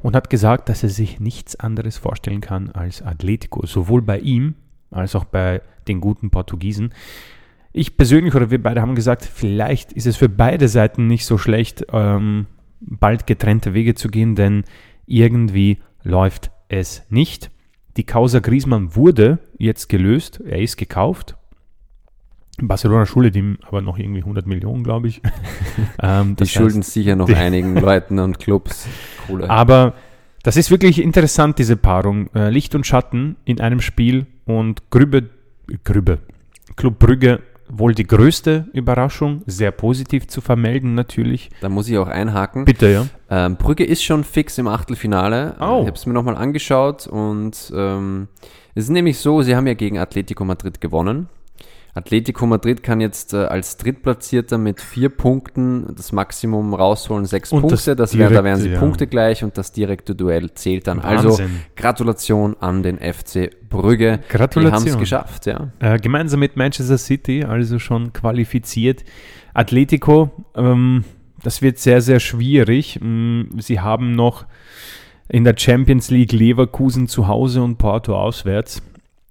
[0.00, 4.54] und hat gesagt, dass er sich nichts anderes vorstellen kann als Atletico, sowohl bei ihm
[4.92, 6.94] als auch bei den guten Portugiesen.
[7.72, 11.36] Ich persönlich oder wir beide haben gesagt, vielleicht ist es für beide Seiten nicht so
[11.36, 12.46] schlecht, ähm,
[12.80, 14.64] bald getrennte Wege zu gehen, denn
[15.08, 17.50] irgendwie läuft es nicht.
[17.96, 21.36] Die Causa Griezmann wurde jetzt gelöst, er ist gekauft.
[22.60, 25.22] Barcelona schuldet ihm aber noch irgendwie 100 Millionen, glaube ich.
[26.02, 28.86] ähm, die schulden sicher noch einigen Leuten und Clubs.
[29.26, 29.48] Kohle.
[29.48, 29.94] Aber
[30.42, 32.32] das ist wirklich interessant, diese Paarung.
[32.34, 35.30] Äh, Licht und Schatten in einem Spiel und Grübe,
[35.84, 36.18] Grübe,
[36.76, 41.50] Club Brügge wohl die größte Überraschung, sehr positiv zu vermelden natürlich.
[41.60, 42.64] Da muss ich auch einhaken.
[42.64, 43.06] Bitte, ja.
[43.30, 45.56] Ähm, Brügge ist schon fix im Achtelfinale.
[45.60, 45.80] Oh.
[45.82, 48.28] Ich habe es mir nochmal angeschaut und ähm,
[48.74, 51.28] es ist nämlich so, sie haben ja gegen Atletico Madrid gewonnen.
[51.98, 57.62] Atletico Madrid kann jetzt äh, als Drittplatzierter mit vier Punkten das Maximum rausholen, sechs und
[57.62, 57.96] Punkte.
[57.96, 58.78] Das, das wäre, da wären sie ja.
[58.78, 61.00] Punkte gleich und das direkte Duell zählt dann.
[61.00, 61.46] Also Wahnsinn.
[61.46, 64.20] Also Gratulation an den FC Brügge.
[64.28, 64.84] Gratulation.
[64.84, 65.72] Die haben es geschafft, ja.
[65.80, 69.04] Äh, gemeinsam mit Manchester City, also schon qualifiziert.
[69.52, 71.02] Atletico, ähm,
[71.42, 73.00] das wird sehr, sehr schwierig.
[73.02, 74.46] Mm, sie haben noch
[75.28, 78.82] in der Champions League Leverkusen zu Hause und Porto auswärts.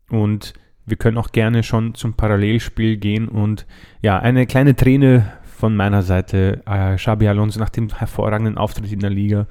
[0.09, 0.53] Und
[0.87, 3.67] wir können auch gerne schon zum Parallelspiel gehen und
[4.01, 6.61] ja, eine kleine Träne von meiner Seite.
[6.65, 9.47] Äh, Xabi Alonso nach dem hervorragenden Auftritt in der Liga,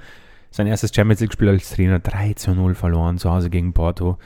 [0.50, 4.18] sein erstes Champions League-Spiel als Trainer, 3 zu 0 verloren zu Hause gegen Porto.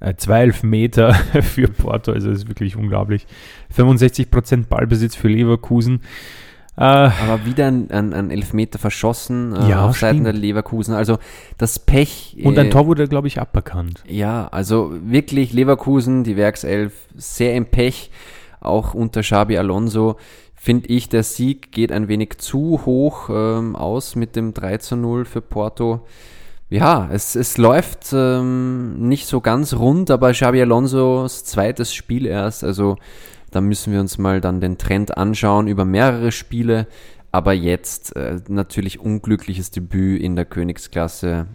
[0.00, 3.28] Äh, 12 Meter für Porto, also ist wirklich unglaublich.
[3.74, 6.00] 65% Ballbesitz für Leverkusen.
[6.76, 10.94] Äh, aber wieder ein, ein, ein Elfmeter verschossen äh, ja, auf Seiten der Leverkusen.
[10.94, 11.18] Also
[11.56, 12.36] das Pech.
[12.42, 14.04] Und ein äh, Tor wurde, glaube ich, aberkannt.
[14.06, 18.10] Ja, also wirklich Leverkusen, die Werkself, sehr im Pech.
[18.60, 20.16] Auch unter Xabi Alonso
[20.54, 24.96] finde ich, der Sieg geht ein wenig zu hoch ähm, aus mit dem 3 zu
[24.96, 26.00] 0 für Porto.
[26.68, 32.64] Ja, es, es läuft ähm, nicht so ganz rund, aber Xabi Alonsos zweites Spiel erst.
[32.64, 32.96] Also
[33.56, 36.86] da müssen wir uns mal dann den Trend anschauen über mehrere Spiele.
[37.32, 41.46] Aber jetzt äh, natürlich unglückliches Debüt in der Königsklasse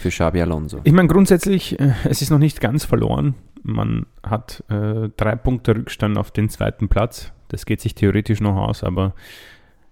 [0.00, 0.80] für Xabi Alonso.
[0.84, 3.34] Ich meine, grundsätzlich, äh, es ist noch nicht ganz verloren.
[3.62, 7.32] Man hat äh, drei Punkte Rückstand auf den zweiten Platz.
[7.48, 9.12] Das geht sich theoretisch noch aus, aber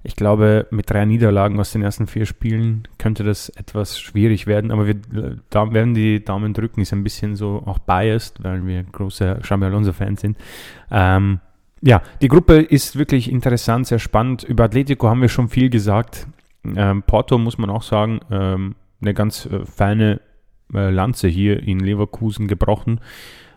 [0.07, 4.71] ich glaube, mit drei Niederlagen aus den ersten vier Spielen könnte das etwas schwierig werden,
[4.71, 4.97] aber wir
[5.49, 9.64] da werden die Daumen drücken, ist ein bisschen so auch biased, weil wir große Xabi
[9.64, 10.37] Alonso-Fans sind.
[10.90, 11.40] Ähm,
[11.81, 14.43] ja, die Gruppe ist wirklich interessant, sehr spannend.
[14.43, 16.27] Über Atletico haben wir schon viel gesagt.
[16.64, 20.21] Ähm, Porto muss man auch sagen, ähm, eine ganz äh, feine
[20.75, 23.01] äh, Lanze hier in Leverkusen gebrochen.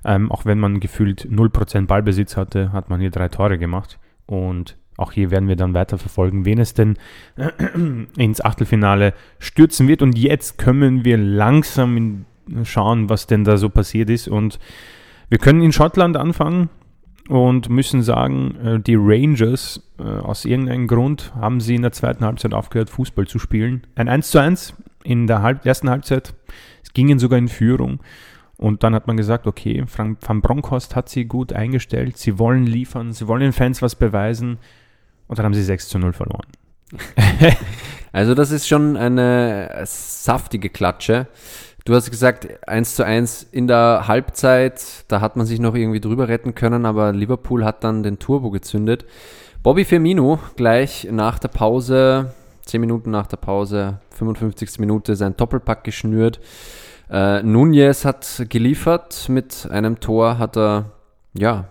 [0.05, 3.99] Ähm, auch wenn man gefühlt 0% Ballbesitz hatte, hat man hier drei Tore gemacht.
[4.25, 6.97] Und auch hier werden wir dann weiter verfolgen, wen es denn
[8.17, 10.01] ins Achtelfinale stürzen wird.
[10.01, 12.25] Und jetzt können wir langsam
[12.63, 14.27] schauen, was denn da so passiert ist.
[14.27, 14.60] Und
[15.29, 16.69] wir können in Schottland anfangen
[17.29, 22.25] und müssen sagen, äh, die Rangers, äh, aus irgendeinem Grund, haben sie in der zweiten
[22.25, 23.86] Halbzeit aufgehört, Fußball zu spielen.
[23.95, 26.33] Ein 1 zu 1 in der Halb ersten Halbzeit.
[26.83, 27.99] Es gingen sogar in Führung.
[28.57, 32.65] Und dann hat man gesagt, okay, Frank van Bronckhorst hat sie gut eingestellt, sie wollen
[32.65, 34.57] liefern, sie wollen den Fans was beweisen.
[35.27, 36.47] Und dann haben sie 6 zu 0 verloren.
[38.11, 41.27] also das ist schon eine saftige Klatsche.
[41.85, 46.01] Du hast gesagt, 1 zu 1 in der Halbzeit, da hat man sich noch irgendwie
[46.01, 49.05] drüber retten können, aber Liverpool hat dann den Turbo gezündet.
[49.63, 52.33] Bobby Firmino gleich nach der Pause,
[52.65, 54.79] 10 Minuten nach der Pause, 55.
[54.79, 56.39] Minute, sein Doppelpack geschnürt.
[57.09, 60.91] Äh, Nunez hat geliefert mit einem Tor, hat er,
[61.33, 61.69] ja,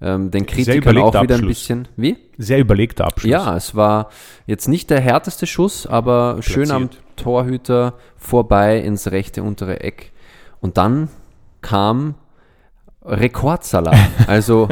[0.00, 1.88] ähm, den Kritikern auch wieder ein bisschen.
[1.96, 2.16] Wie?
[2.36, 3.30] Sehr überlegter Abschluss.
[3.30, 4.10] Ja, es war
[4.46, 6.54] jetzt nicht der härteste Schuss, aber Platziert.
[6.54, 10.12] schön am Torhüter vorbei ins rechte untere Eck.
[10.60, 11.08] Und dann
[11.60, 12.14] kam
[13.02, 13.96] Rekordsalah.
[14.26, 14.68] Also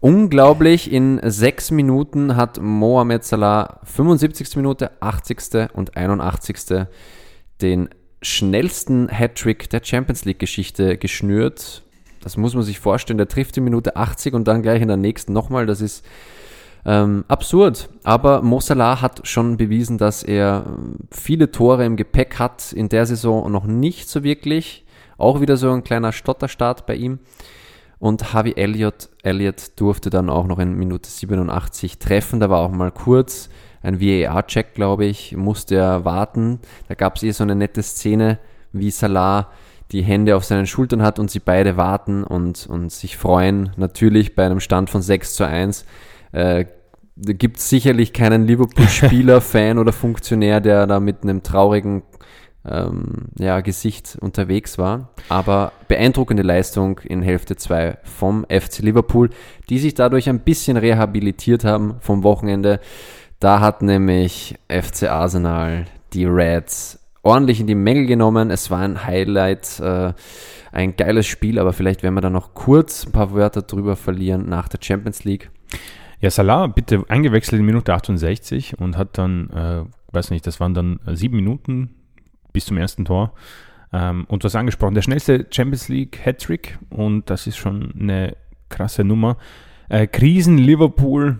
[0.00, 4.56] unglaublich, in sechs Minuten hat Mohamed Salah 75.
[4.56, 5.70] Minute, 80.
[5.74, 6.86] und 81.
[7.62, 7.88] den
[8.22, 11.85] schnellsten Hattrick der Champions League Geschichte geschnürt
[12.26, 13.18] das muss man sich vorstellen.
[13.18, 15.64] Der trifft die Minute 80 und dann gleich in der nächsten nochmal.
[15.64, 16.04] Das ist
[16.84, 17.88] ähm, absurd.
[18.02, 22.72] Aber Mo Salah hat schon bewiesen, dass er ähm, viele Tore im Gepäck hat.
[22.72, 24.84] In der Saison noch nicht so wirklich.
[25.18, 27.20] Auch wieder so ein kleiner Stotterstart bei ihm.
[28.00, 32.40] Und Harvey Elliott, Elliott durfte dann auch noch in Minute 87 treffen.
[32.40, 33.50] Da war auch mal kurz
[33.84, 36.58] ein VAR-Check, glaube ich, musste er warten.
[36.88, 38.40] Da gab es eh so eine nette Szene,
[38.72, 39.52] wie Salah
[39.92, 43.70] die Hände auf seinen Schultern hat und sie beide warten und, und sich freuen.
[43.76, 45.84] Natürlich bei einem Stand von 6 zu 1
[46.32, 46.64] äh,
[47.16, 52.02] gibt es sicherlich keinen Liverpool-Spieler, Fan oder Funktionär, der da mit einem traurigen
[52.68, 55.10] ähm, ja, Gesicht unterwegs war.
[55.28, 59.30] Aber beeindruckende Leistung in Hälfte 2 vom FC Liverpool,
[59.70, 62.80] die sich dadurch ein bisschen rehabilitiert haben vom Wochenende.
[63.38, 68.50] Da hat nämlich FC Arsenal die Reds ordentlich in die Mängel genommen.
[68.50, 70.12] Es war ein Highlight, äh,
[70.72, 74.48] ein geiles Spiel, aber vielleicht werden wir da noch kurz ein paar Wörter drüber verlieren
[74.48, 75.50] nach der Champions League.
[76.20, 80.72] Ja, Salah bitte eingewechselt in Minute 68 und hat dann, äh, weiß nicht, das waren
[80.72, 81.90] dann sieben Minuten
[82.52, 83.34] bis zum ersten Tor.
[83.92, 88.36] Ähm, und hast angesprochen, der schnellste Champions League Hattrick und das ist schon eine
[88.68, 89.36] krasse Nummer.
[89.88, 91.38] Äh, Krisen Liverpool,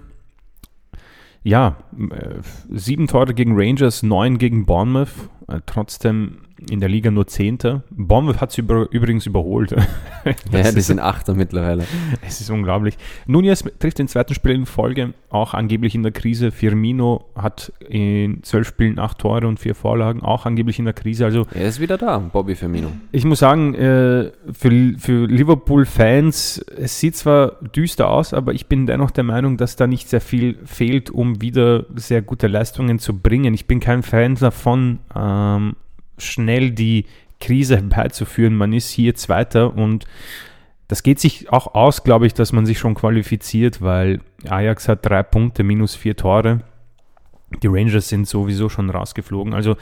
[1.43, 1.77] ja,
[2.11, 5.31] äh, sieben Tore gegen Rangers, neun gegen Bournemouth,
[5.67, 6.39] trotzdem
[6.71, 7.83] in der Liga nur Zehnter.
[7.91, 9.73] Bournemouth hat sie über, übrigens überholt.
[10.53, 11.85] ja, die sind Achter mittlerweile.
[12.27, 12.97] Es ist unglaublich.
[13.27, 16.51] Nunez trifft den zweiten Spiel in Folge, auch angeblich in der Krise.
[16.51, 21.27] Firmino hat in zwölf Spielen acht Tore und vier Vorlagen, auch angeblich in der Krise.
[21.27, 22.89] Also, er ist wieder da, Bobby Firmino.
[23.13, 28.87] Ich muss sagen, äh, für, für Liverpool-Fans, es sieht zwar düster aus, aber ich bin
[28.87, 33.19] dennoch der Meinung, dass da nicht sehr viel fehlt, um wieder sehr gute Leistungen zu
[33.19, 33.53] bringen.
[33.53, 35.01] Ich bin kein Fan davon,
[35.37, 35.77] ähm,
[36.19, 37.07] schnell die
[37.41, 38.57] Krise herbeizuführen.
[38.57, 40.07] Man ist hier Zweiter und
[40.89, 45.05] das geht sich auch aus, glaube ich, dass man sich schon qualifiziert, weil Ajax hat
[45.05, 46.61] drei Punkte, minus vier Tore.
[47.63, 49.53] Die Rangers sind sowieso schon rausgeflogen.
[49.55, 49.77] Also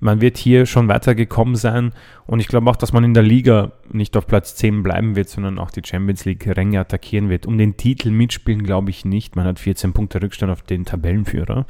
[0.00, 1.92] man wird hier schon weitergekommen sein.
[2.26, 5.28] Und ich glaube auch, dass man in der Liga nicht auf Platz 10 bleiben wird,
[5.28, 7.46] sondern auch die Champions League-Ränge attackieren wird.
[7.46, 9.36] Um den Titel mitspielen, glaube ich nicht.
[9.36, 11.66] Man hat 14 Punkte Rückstand auf den Tabellenführer.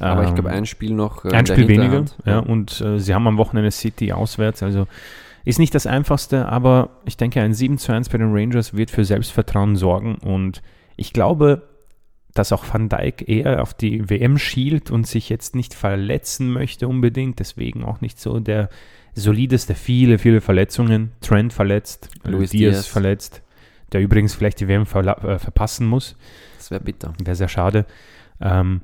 [0.00, 1.24] Aber ähm, ich glaube, ein Spiel noch.
[1.24, 2.38] Äh, ein Spiel weniger, ja.
[2.38, 4.86] Und äh, sie haben am Wochenende City auswärts, also
[5.44, 8.90] ist nicht das einfachste, aber ich denke, ein 7 zu 1 bei den Rangers wird
[8.90, 10.62] für Selbstvertrauen sorgen und
[10.96, 11.62] ich glaube,
[12.32, 16.88] dass auch Van Dijk eher auf die WM schielt und sich jetzt nicht verletzen möchte
[16.88, 18.70] unbedingt, deswegen auch nicht so der
[19.14, 21.12] solideste, viele, viele Verletzungen.
[21.20, 23.42] Trent verletzt, Luis Diaz, Diaz verletzt,
[23.92, 26.16] der übrigens vielleicht die WM äh, verpassen muss.
[26.58, 27.12] Das wäre bitter.
[27.22, 27.86] Wäre sehr schade.
[28.40, 28.80] Ähm,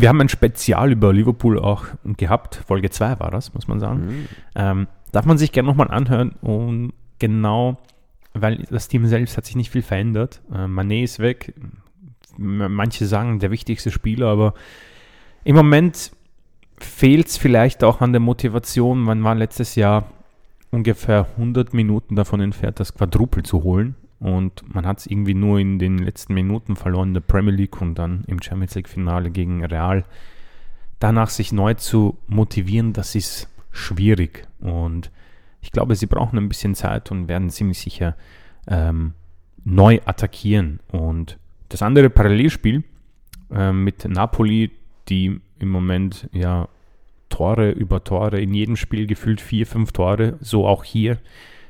[0.00, 2.62] wir haben ein Spezial über Liverpool auch gehabt.
[2.66, 4.06] Folge 2 war das, muss man sagen.
[4.06, 4.28] Mhm.
[4.54, 7.78] Ähm, darf man sich gerne nochmal anhören und genau,
[8.34, 10.40] weil das Team selbst hat sich nicht viel verändert.
[10.54, 11.54] Äh, Manet ist weg.
[12.38, 14.54] Manche sagen der wichtigste Spieler, aber
[15.44, 16.12] im Moment
[16.78, 19.00] fehlt es vielleicht auch an der Motivation.
[19.00, 20.06] Man war letztes Jahr
[20.70, 23.94] ungefähr 100 Minuten davon entfernt, das Quadruple zu holen.
[24.22, 27.80] Und man hat es irgendwie nur in den letzten Minuten verloren in der Premier League
[27.80, 30.04] und dann im Champions League-Finale gegen Real.
[31.00, 34.46] Danach sich neu zu motivieren, das ist schwierig.
[34.60, 35.10] Und
[35.60, 38.16] ich glaube, sie brauchen ein bisschen Zeit und werden ziemlich sicher
[38.68, 39.14] ähm,
[39.64, 40.78] neu attackieren.
[40.92, 41.36] Und
[41.68, 42.84] das andere Parallelspiel
[43.52, 44.70] äh, mit Napoli,
[45.08, 46.68] die im Moment ja
[47.28, 51.18] Tore über Tore in jedem Spiel gefühlt vier, fünf Tore, so auch hier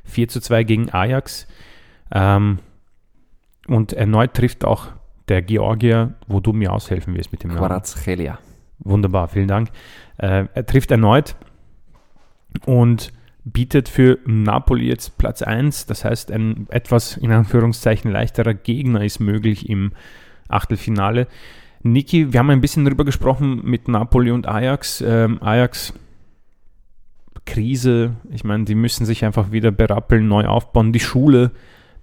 [0.04, 1.46] 4 zu 2 gegen Ajax.
[2.12, 2.58] Ähm,
[3.66, 4.88] und erneut trifft auch
[5.28, 7.60] der Georgier, wo du mir aushelfen wirst mit dem Namen.
[7.60, 8.38] Quarazchelia.
[8.80, 9.70] Wunderbar, vielen Dank.
[10.18, 11.36] Äh, er trifft erneut
[12.66, 13.12] und
[13.44, 15.86] bietet für Napoli jetzt Platz 1.
[15.86, 19.92] Das heißt, ein etwas in Anführungszeichen leichterer Gegner ist möglich im
[20.48, 21.26] Achtelfinale.
[21.82, 25.00] Niki, wir haben ein bisschen darüber gesprochen mit Napoli und Ajax.
[25.00, 25.94] Ähm, Ajax
[27.44, 30.92] Krise, ich meine, die müssen sich einfach wieder berappeln, neu aufbauen.
[30.92, 31.50] Die Schule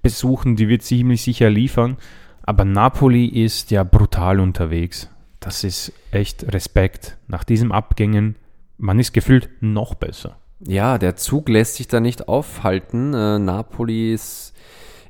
[0.09, 1.97] besuchen, die wird ziemlich sicher liefern.
[2.41, 5.07] Aber Napoli ist ja brutal unterwegs.
[5.39, 7.17] Das ist echt Respekt.
[7.27, 8.35] Nach diesen Abgängen,
[8.77, 10.37] man ist gefühlt noch besser.
[10.65, 13.13] Ja, der Zug lässt sich da nicht aufhalten.
[13.13, 14.53] Äh, Napoli ist,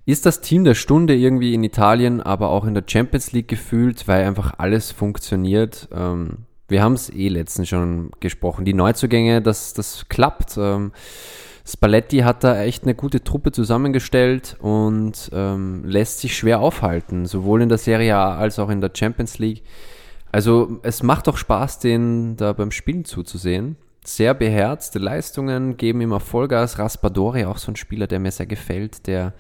[0.06, 4.08] ist das Team der Stunde irgendwie in Italien, aber auch in der Champions League gefühlt,
[4.08, 5.88] weil einfach alles funktioniert.
[5.93, 8.66] Ähm, wir haben es eh letztens schon gesprochen.
[8.66, 10.58] Die Neuzugänge, das, das klappt.
[10.58, 10.91] Ähm,
[11.72, 17.61] Spalletti hat da echt eine gute Truppe zusammengestellt und ähm, lässt sich schwer aufhalten, sowohl
[17.61, 19.63] in der Serie A als auch in der Champions League.
[20.32, 23.76] Also es macht doch Spaß, den da beim Spielen zuzusehen.
[24.03, 26.80] Sehr beherzte Leistungen, geben immer Vollgas.
[26.80, 29.34] Raspadori, auch so ein Spieler, der mir sehr gefällt, der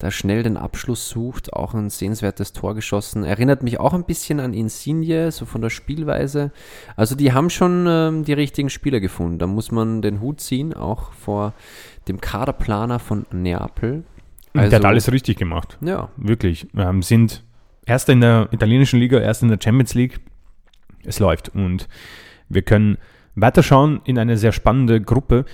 [0.00, 3.22] da schnell den Abschluss sucht, auch ein sehenswertes Tor geschossen.
[3.22, 6.52] Erinnert mich auch ein bisschen an Insigne, so von der Spielweise.
[6.96, 9.38] Also die haben schon ähm, die richtigen Spieler gefunden.
[9.38, 11.52] Da muss man den Hut ziehen, auch vor
[12.08, 14.04] dem Kaderplaner von Neapel.
[14.54, 15.76] Also, der hat alles richtig gemacht.
[15.82, 16.08] Ja.
[16.16, 16.66] Wirklich.
[16.74, 17.44] Ähm, sind
[17.84, 20.20] Erster in der italienischen Liga, Erster in der Champions League.
[21.04, 21.50] Es läuft.
[21.50, 21.88] Und
[22.48, 22.96] wir können
[23.34, 25.44] weiterschauen in eine sehr spannende Gruppe.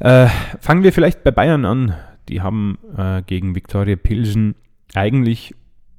[0.00, 0.28] Äh,
[0.60, 1.94] fangen wir vielleicht bei Bayern an.
[2.28, 4.54] Die haben äh, gegen Viktoria Pilsen
[4.94, 5.54] eigentlich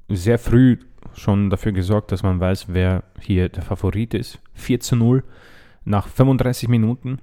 [0.08, 0.78] sehr früh
[1.14, 4.40] schon dafür gesorgt, dass man weiß, wer hier der Favorit ist.
[4.54, 5.24] 4 zu 0
[5.84, 7.18] nach 35 Minuten.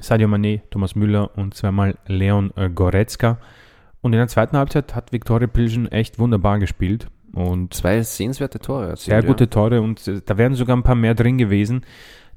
[0.00, 3.38] Sadio Mané, Thomas Müller und zweimal Leon äh, Goretzka.
[4.00, 7.08] Und in der zweiten Halbzeit hat Viktoria Pilsen echt wunderbar gespielt.
[7.32, 8.90] Und Zwei sehenswerte Tore.
[8.90, 9.26] erzielt, sehr ja.
[9.26, 11.84] gute Tore und äh, da wären sogar ein paar mehr drin gewesen.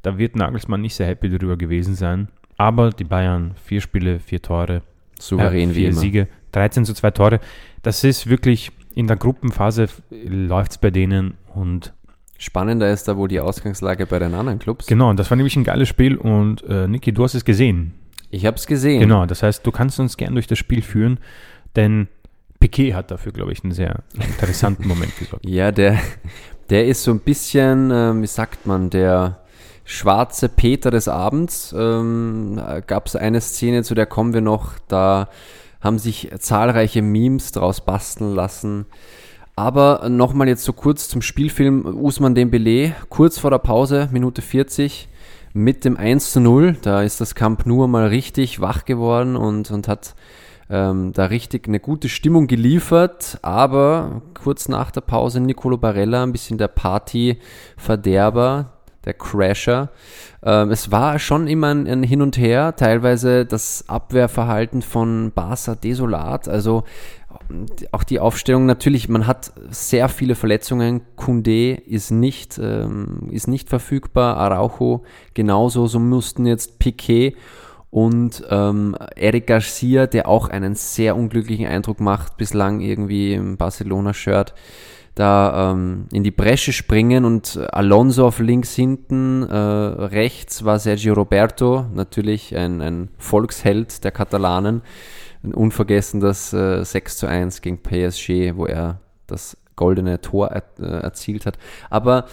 [0.02, 2.30] Da wird Nagelsmann nicht sehr happy darüber gewesen sein.
[2.58, 4.82] Aber die Bayern, vier Spiele, vier Tore,
[5.20, 6.00] Souverän äh, wie vier immer.
[6.00, 7.40] Siege, 13 zu 2 Tore.
[7.84, 11.94] Das ist wirklich, in der Gruppenphase läuft es bei denen und
[12.40, 14.86] Spannender ist da wohl die Ausgangslage bei den anderen Clubs.
[14.86, 17.96] genau, das war nämlich ein geiles Spiel und äh, Niki, du hast es gesehen.
[18.30, 19.00] Ich habe es gesehen.
[19.00, 21.20] Genau, das heißt, du kannst uns gern durch das Spiel führen,
[21.76, 22.08] denn
[22.60, 25.46] Piquet hat dafür, glaube ich, einen sehr interessanten Moment gesorgt.
[25.50, 26.00] Ja, der,
[26.70, 29.42] der ist so ein bisschen, ähm, wie sagt man, der
[29.88, 31.74] schwarze Peter des Abends.
[31.76, 35.30] Ähm, Gab es eine Szene, zu der kommen wir noch, da
[35.82, 38.86] haben sich zahlreiche Memes draus basteln lassen.
[39.56, 45.08] Aber nochmal jetzt so kurz zum Spielfilm Usman Dembele, kurz vor der Pause, Minute 40,
[45.54, 46.76] mit dem 1 zu 0.
[46.82, 50.16] Da ist das Camp nur mal richtig wach geworden und, und hat
[50.70, 56.34] ähm, da richtig eine gute Stimmung geliefert, aber kurz nach der Pause Nicolo Barella, ein
[56.34, 58.77] bisschen der Partyverderber,
[59.08, 59.90] der Crasher.
[60.44, 65.74] Ähm, es war schon immer ein, ein Hin und Her, teilweise das Abwehrverhalten von Barca
[65.74, 66.84] desolat, also
[67.92, 71.02] auch die Aufstellung natürlich, man hat sehr viele Verletzungen.
[71.16, 75.04] Kunde ist nicht, ähm, ist nicht verfügbar, Araujo
[75.34, 77.36] genauso, so mussten jetzt Piquet
[77.90, 84.54] und ähm, Eric Garcia, der auch einen sehr unglücklichen Eindruck macht, bislang irgendwie im Barcelona-Shirt,
[85.18, 91.16] da ähm, in die Bresche springen und Alonso auf links hinten, äh, rechts war Sergio
[91.16, 94.84] Roberto, natürlich ein, ein Volksheld der Katalanen.
[95.42, 101.04] Unvergessen das äh, 6 zu 1 gegen PSG, wo er das goldene Tor er, äh,
[101.04, 101.58] erzielt hat.
[101.90, 102.26] Aber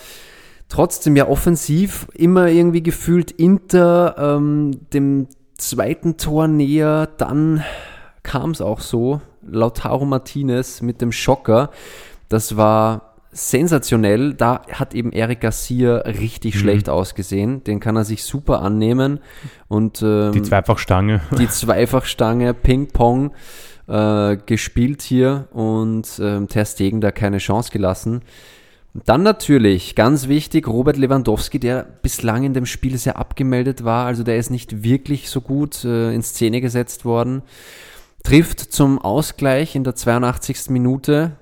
[0.68, 7.08] trotzdem ja offensiv immer irgendwie gefühlt Inter ähm, dem zweiten Tor näher.
[7.16, 7.62] Dann
[8.22, 9.22] kam es auch so.
[9.46, 11.70] Lautaro Martinez mit dem Schocker.
[12.34, 14.34] Das war sensationell.
[14.34, 16.58] Da hat eben Eric Garcia richtig Mhm.
[16.58, 17.62] schlecht ausgesehen.
[17.62, 19.20] Den kann er sich super annehmen.
[19.68, 21.20] Und ähm, Die Zweifachstange.
[21.38, 23.30] die Zweifachstange, Ping-Pong
[23.86, 28.22] äh, gespielt hier und ähm, Ter Stegen da keine Chance gelassen.
[28.94, 34.24] Dann natürlich, ganz wichtig, Robert Lewandowski, der bislang in dem Spiel sehr abgemeldet war, also
[34.24, 37.42] der ist nicht wirklich so gut äh, in Szene gesetzt worden,
[38.24, 40.70] trifft zum Ausgleich in der 82.
[40.70, 41.36] Minute.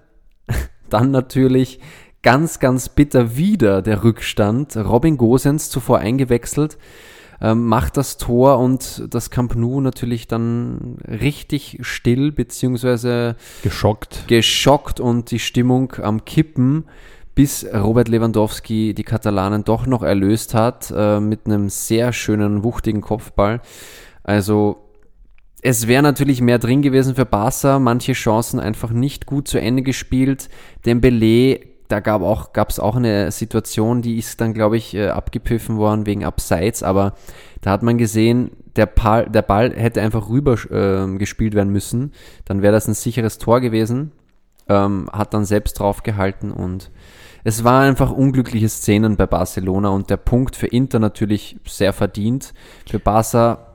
[0.93, 1.81] Dann natürlich
[2.23, 4.77] ganz, ganz bitter wieder der Rückstand.
[4.77, 6.79] Robin Gosens zuvor eingewechselt
[7.41, 14.29] ähm, macht das Tor und das Camp Nou natürlich dann richtig still beziehungsweise Geschockt.
[14.29, 16.85] geschockt und die Stimmung am Kippen,
[17.35, 23.01] bis Robert Lewandowski die Katalanen doch noch erlöst hat äh, mit einem sehr schönen, wuchtigen
[23.01, 23.61] Kopfball.
[24.23, 24.82] Also
[25.63, 29.83] es wäre natürlich mehr drin gewesen für Barca, manche Chancen einfach nicht gut zu Ende
[29.83, 30.49] gespielt.
[30.85, 35.09] Dembele, da gab auch gab es auch eine Situation, die ist dann glaube ich äh,
[35.09, 37.15] abgepfiffen worden wegen Abseits, aber
[37.61, 42.13] da hat man gesehen, der, Ball, der Ball hätte einfach rüber äh, gespielt werden müssen,
[42.45, 44.13] dann wäre das ein sicheres Tor gewesen.
[44.69, 46.91] Ähm, hat dann selbst draufgehalten und
[47.45, 52.55] es war einfach unglückliche Szenen bei Barcelona und der Punkt für Inter natürlich sehr verdient.
[52.89, 53.72] Für Barca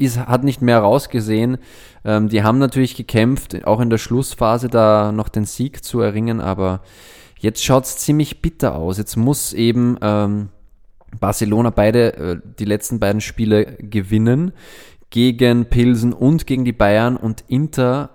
[0.00, 1.58] ist, hat nicht mehr rausgesehen.
[2.04, 6.40] Ähm, die haben natürlich gekämpft, auch in der Schlussphase da noch den Sieg zu erringen,
[6.40, 6.80] aber
[7.38, 8.98] jetzt schaut es ziemlich bitter aus.
[8.98, 10.48] Jetzt muss eben ähm,
[11.18, 14.52] Barcelona beide, äh, die letzten beiden Spiele gewinnen
[15.10, 18.10] gegen Pilsen und gegen die Bayern und Inter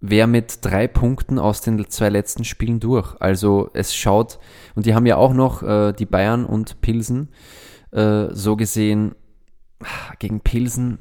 [0.00, 3.14] wäre mit drei Punkten aus den zwei letzten Spielen durch.
[3.20, 4.38] Also es schaut,
[4.74, 7.28] und die haben ja auch noch äh, die Bayern und Pilsen,
[7.90, 9.14] äh, so gesehen,
[10.18, 10.98] gegen Pilsen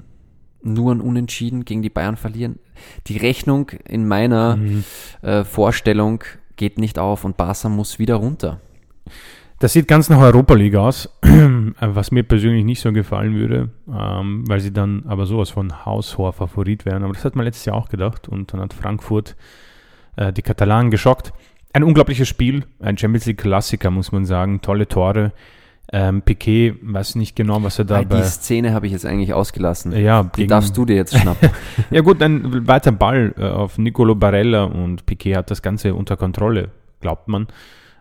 [0.62, 2.60] nur ein Unentschieden, gegen die Bayern verlieren.
[3.08, 4.84] Die Rechnung in meiner Mhm.
[5.22, 6.24] äh, Vorstellung
[6.56, 8.60] geht nicht auf und Barca muss wieder runter.
[9.60, 11.10] Das sieht ganz nach Europa League aus,
[11.80, 16.34] was mir persönlich nicht so gefallen würde, ähm, weil sie dann aber sowas von haushoher
[16.34, 17.04] Favorit wären.
[17.04, 19.36] Aber das hat man letztes Jahr auch gedacht und dann hat Frankfurt
[20.16, 21.34] äh, die Katalanen geschockt.
[21.74, 24.62] Ein unglaubliches Spiel, ein Champions League Klassiker, muss man sagen.
[24.62, 25.32] Tolle Tore.
[25.94, 28.22] Ähm, Piquet weiß nicht genau, was er Weil dabei.
[28.22, 29.94] die Szene habe ich jetzt eigentlich ausgelassen.
[29.94, 31.50] Ja, Die gegen- darfst du dir jetzt schnappen.
[31.92, 36.18] Ja gut, ein weiter Ball äh, auf Nicolo Barella und Piquet hat das Ganze unter
[36.18, 37.48] Kontrolle, glaubt man.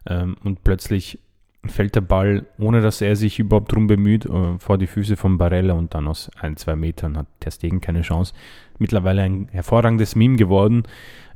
[0.09, 1.20] Ähm, und plötzlich
[1.64, 5.39] fällt der Ball, ohne dass er sich überhaupt drum bemüht, äh, vor die Füße von
[5.39, 8.34] Barella und dann aus ein, zwei Metern hat Ter Stegen keine Chance.
[8.78, 10.82] Mittlerweile ein hervorragendes Meme geworden.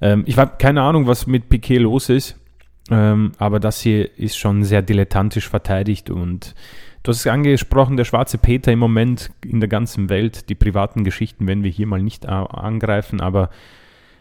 [0.01, 2.40] Ähm, ich habe keine Ahnung, was mit Piquet los ist.
[2.91, 6.55] Ähm, aber das hier ist schon sehr dilettantisch verteidigt und
[7.03, 10.49] du hast es angesprochen, der schwarze Peter im Moment in der ganzen Welt.
[10.49, 13.51] Die privaten Geschichten werden wir hier mal nicht angreifen, aber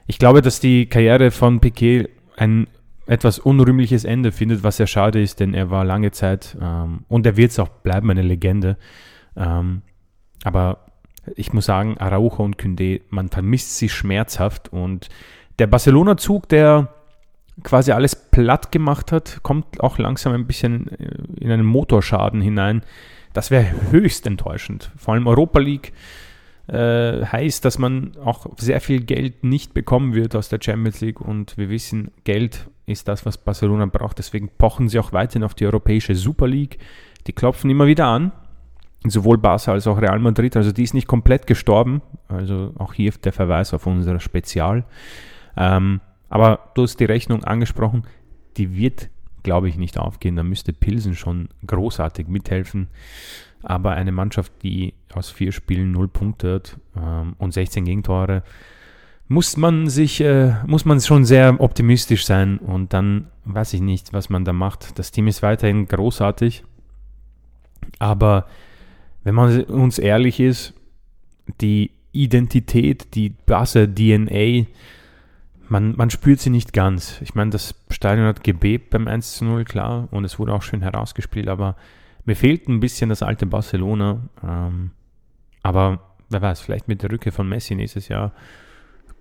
[0.05, 2.67] ich glaube, dass die Karriere von Piquet ein
[3.07, 7.25] etwas unrühmliches Ende findet, was sehr schade ist, denn er war lange Zeit ähm, und
[7.25, 8.77] er wird es auch bleiben, eine Legende.
[9.35, 9.81] Ähm,
[10.43, 10.85] aber
[11.35, 15.09] ich muss sagen, Araujo und Kündé, man vermisst sie schmerzhaft und
[15.57, 16.93] der Barcelona-Zug, der
[17.63, 22.81] quasi alles platt gemacht hat, kommt auch langsam ein bisschen äh, in einen Motorschaden hinein.
[23.33, 24.91] Das wäre höchst enttäuschend.
[24.97, 25.93] Vor allem Europa League
[26.67, 31.21] äh, heißt, dass man auch sehr viel Geld nicht bekommen wird aus der Champions League
[31.21, 34.17] und wir wissen, Geld ist das, was Barcelona braucht.
[34.17, 36.79] Deswegen pochen sie auch weiterhin auf die europäische Super League.
[37.27, 38.31] Die klopfen immer wieder an.
[39.05, 40.57] Sowohl Barca als auch Real Madrid.
[40.57, 42.01] Also die ist nicht komplett gestorben.
[42.27, 44.83] Also auch hier der Verweis auf unser Spezial.
[45.55, 48.03] Ähm, aber du hast die Rechnung angesprochen,
[48.57, 49.09] die wird,
[49.43, 50.35] glaube ich, nicht aufgehen.
[50.35, 52.87] Da müsste Pilsen schon großartig mithelfen.
[53.61, 58.43] Aber eine Mannschaft, die aus vier Spielen null Punkte hat ähm, und 16 Gegentore,
[59.27, 64.11] muss man sich, äh, muss man schon sehr optimistisch sein und dann weiß ich nicht,
[64.11, 64.97] was man da macht.
[64.97, 66.63] Das Team ist weiterhin großartig,
[67.99, 68.47] aber
[69.23, 70.73] wenn man uns ehrlich ist,
[71.61, 74.65] die Identität, die Basse DNA,
[75.69, 77.21] man, man spürt sie nicht ganz.
[77.21, 80.63] Ich meine, das Stadion hat gebebt beim 1 zu 0, klar, und es wurde auch
[80.63, 81.75] schön herausgespielt, aber
[82.25, 84.21] mir fehlt ein bisschen das alte Barcelona.
[84.43, 84.91] Ähm,
[85.63, 85.99] aber
[86.29, 88.33] wer weiß, vielleicht mit der Rückkehr von Messi nächstes Jahr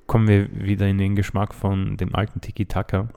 [0.06, 3.08] kommen wir wieder in den Geschmack von dem alten Tiki-Taka.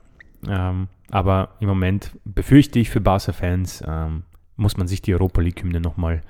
[0.46, 4.24] Ähm, aber im Moment befürchte ich für Barca-Fans, ähm,
[4.56, 6.22] muss man sich die Europa League-Hymne nochmal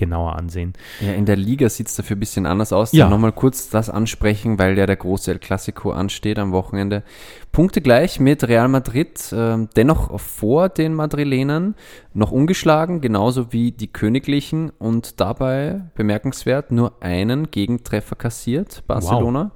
[0.00, 0.72] genauer ansehen.
[1.00, 2.90] Ja, in der Liga sieht es dafür ein bisschen anders aus.
[2.92, 3.08] Ja.
[3.08, 7.04] Nochmal kurz das ansprechen, weil ja der große El Clasico ansteht am Wochenende.
[7.52, 11.74] Punkte gleich mit Real Madrid, äh, dennoch vor den Madrilenern,
[12.14, 19.52] noch ungeschlagen, genauso wie die Königlichen und dabei bemerkenswert nur einen Gegentreffer kassiert, Barcelona.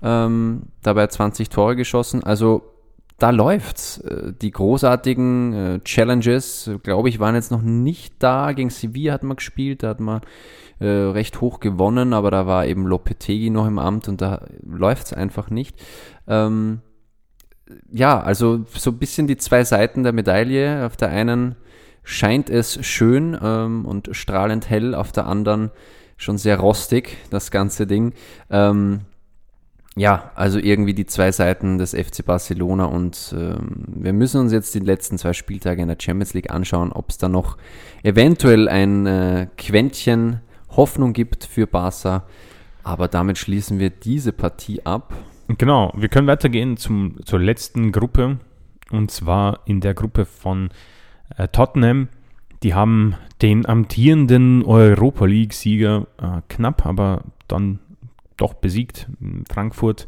[0.00, 0.26] Wow.
[0.26, 2.24] Ähm, dabei 20 Tore geschossen.
[2.24, 2.73] Also
[3.18, 3.98] da läuft's.
[3.98, 8.52] Äh, die großartigen äh, Challenges, glaube ich, waren jetzt noch nicht da.
[8.52, 10.20] Gegen Sevilla hat man gespielt, da hat man
[10.80, 15.12] äh, recht hoch gewonnen, aber da war eben Lopetegi noch im Amt und da läuft's
[15.12, 15.76] einfach nicht.
[16.26, 16.80] Ähm,
[17.90, 20.84] ja, also so ein bisschen die zwei Seiten der Medaille.
[20.84, 21.56] Auf der einen
[22.02, 25.70] scheint es schön ähm, und strahlend hell, auf der anderen
[26.16, 28.12] schon sehr rostig, das ganze Ding.
[28.50, 29.00] Ähm,
[29.96, 34.74] ja, also irgendwie die zwei Seiten des FC Barcelona und ähm, wir müssen uns jetzt
[34.74, 37.56] die letzten zwei Spieltage in der Champions League anschauen, ob es da noch
[38.02, 40.40] eventuell ein äh, Quäntchen
[40.70, 42.24] Hoffnung gibt für Barca.
[42.82, 45.14] Aber damit schließen wir diese Partie ab.
[45.48, 48.38] Genau, wir können weitergehen zum, zur letzten Gruppe
[48.90, 50.70] und zwar in der Gruppe von
[51.36, 52.08] äh, Tottenham.
[52.62, 57.78] Die haben den amtierenden Europa League-Sieger äh, knapp, aber dann
[58.36, 59.08] doch besiegt.
[59.48, 60.06] Frankfurt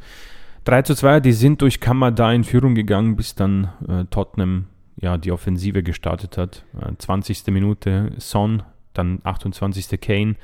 [0.65, 4.67] 3 zu 2, die sind durch Kamada in Führung gegangen, bis dann äh, Tottenham
[5.01, 6.65] ja, die Offensive gestartet hat.
[6.81, 7.47] Äh, 20.
[7.49, 8.63] Minute Son,
[8.95, 10.01] dann 28.
[10.01, 10.37] Kane,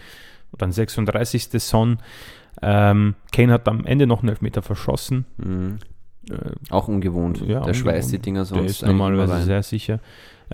[0.57, 1.49] dann 36.
[1.63, 1.99] Son.
[2.61, 5.25] Ähm, Kane hat am Ende noch einen Elfmeter verschossen.
[5.39, 5.79] Mhm.
[6.31, 7.41] Äh, Auch ungewohnt.
[7.41, 7.77] Ja, der ungewohnt.
[7.77, 8.61] schweißt die Dinger sonst.
[8.61, 10.01] Der ist normalerweise sehr sicher.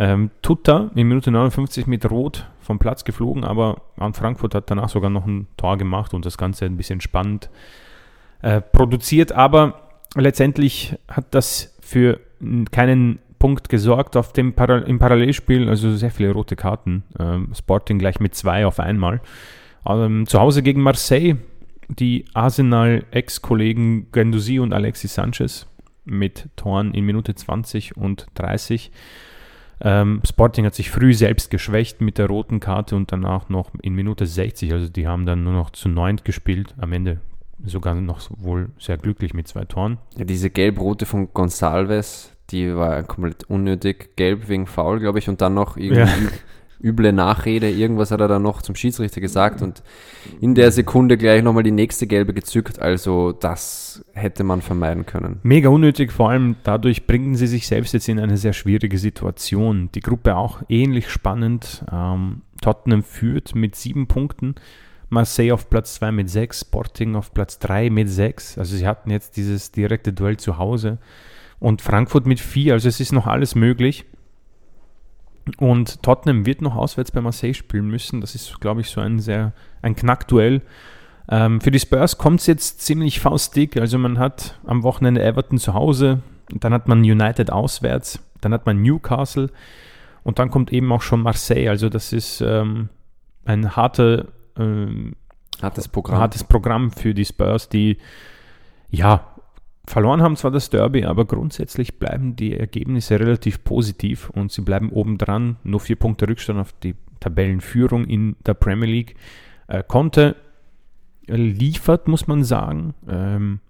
[0.01, 4.88] Ähm, Tutta in Minute 59 mit Rot vom Platz geflogen, aber an Frankfurt hat danach
[4.88, 7.51] sogar noch ein Tor gemacht und das Ganze ein bisschen spannend
[8.42, 9.32] äh, produziert.
[9.32, 9.80] Aber
[10.14, 12.20] letztendlich hat das für
[12.70, 17.03] keinen Punkt gesorgt auf dem Para im Parallelspiel, also sehr viele rote Karten.
[17.18, 19.20] Ähm, Sporting gleich mit zwei auf einmal.
[19.84, 21.36] Ähm, zu Hause gegen Marseille,
[21.88, 25.66] die Arsenal-Ex-Kollegen Gendouzi und Alexis Sanchez
[26.05, 28.92] mit Toren in Minute 20 und 30.
[29.81, 33.95] Ähm, Sporting hat sich früh selbst geschwächt mit der roten Karte und danach noch in
[33.95, 34.72] Minute 60.
[34.72, 36.74] Also die haben dann nur noch zu neunt gespielt.
[36.79, 37.20] Am Ende
[37.64, 39.99] sogar noch wohl sehr glücklich mit zwei Toren.
[40.16, 44.16] Ja, diese gelb-rote von Gonsalves, die war komplett unnötig.
[44.16, 46.09] Gelb wegen Foul, glaube ich, und dann noch irgendwie Ja.
[46.83, 47.70] üble Nachrede.
[47.70, 49.83] Irgendwas hat er dann noch zum Schiedsrichter gesagt und
[50.41, 52.81] in der Sekunde gleich nochmal die nächste gelbe gezückt.
[52.81, 55.41] Also das hätte man vermeiden können.
[55.43, 59.91] Mega unnötig, vor allem dadurch bringen sie sich selbst jetzt in eine sehr schwierige Situation.
[59.95, 61.85] Die Gruppe auch ähnlich spannend.
[61.91, 64.57] Ähm, Tottenham führt mit sieben Punkten,
[65.11, 68.59] Marseille auf Platz 2 mit 6, Sporting auf Platz 3 mit 6.
[68.59, 70.99] Also sie hatten jetzt dieses direkte Duell zu Hause
[71.61, 74.05] und Frankfurt mit 4, also es ist noch alles möglich.
[75.59, 78.20] Und Tottenham wird noch auswärts bei Marseille spielen müssen.
[78.20, 80.62] Das ist, glaube ich, so ein sehr ein Knackduell.
[81.30, 83.76] Ähm, für die Spurs kommt es jetzt ziemlich faustig.
[83.80, 86.20] Also man hat am Wochenende Everton zu Hause,
[86.51, 89.51] dann hat man United auswärts, dann hat man Newcastle
[90.22, 91.68] und dann kommt eben auch schon Marseille.
[91.68, 92.88] Also das ist ähm,
[93.44, 95.14] ein harte, ähm,
[95.61, 96.18] hartes, Programm.
[96.18, 97.99] hartes Programm für die Spurs, die
[98.90, 99.26] ja
[99.89, 104.91] verloren haben zwar das Derby, aber grundsätzlich bleiben die Ergebnisse relativ positiv und sie bleiben
[104.91, 105.57] obendran.
[105.64, 109.16] Nur vier Punkte Rückstand auf die Tabellenführung in der Premier League.
[109.66, 110.36] Äh, Conte
[111.26, 112.95] liefert, muss man sagen.
[113.09, 113.61] Ähm,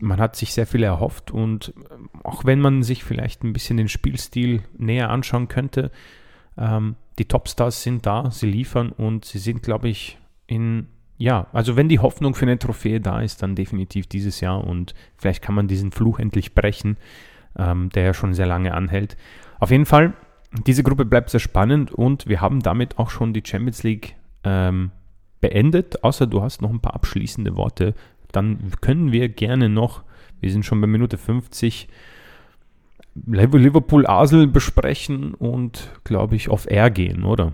[0.00, 3.76] man hat sich sehr viel erhofft und ähm, auch wenn man sich vielleicht ein bisschen
[3.76, 5.90] den Spielstil näher anschauen könnte,
[6.56, 10.86] ähm, die Topstars sind da, sie liefern und sie sind, glaube ich, in,
[11.20, 14.94] ja, also wenn die Hoffnung für eine Trophäe da ist, dann definitiv dieses Jahr und
[15.16, 16.96] vielleicht kann man diesen Fluch endlich brechen,
[17.58, 19.16] ähm, der ja schon sehr lange anhält.
[19.58, 20.14] Auf jeden Fall,
[20.66, 24.90] diese Gruppe bleibt sehr spannend und wir haben damit auch schon die Champions League ähm,
[25.40, 27.94] beendet, außer du hast noch ein paar abschließende Worte
[28.32, 30.02] dann können wir gerne noch,
[30.40, 31.88] wir sind schon bei Minute 50,
[33.26, 37.52] Liverpool-Asel besprechen und, glaube ich, auf R gehen, oder?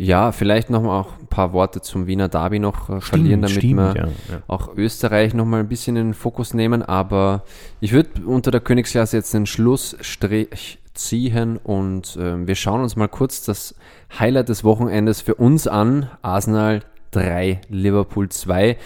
[0.00, 3.58] Ja, vielleicht noch mal auch ein paar Worte zum Wiener Derby noch äh, verlieren, damit
[3.58, 4.42] stimmt, wir ja, ja.
[4.46, 6.82] auch Österreich noch mal ein bisschen in den Fokus nehmen.
[6.82, 7.42] Aber
[7.80, 13.08] ich würde unter der Königsklasse jetzt den Schlussstrich ziehen und äh, wir schauen uns mal
[13.08, 13.74] kurz das
[14.18, 16.08] Highlight des Wochenendes für uns an.
[16.22, 18.76] Arsenal 3, Liverpool 2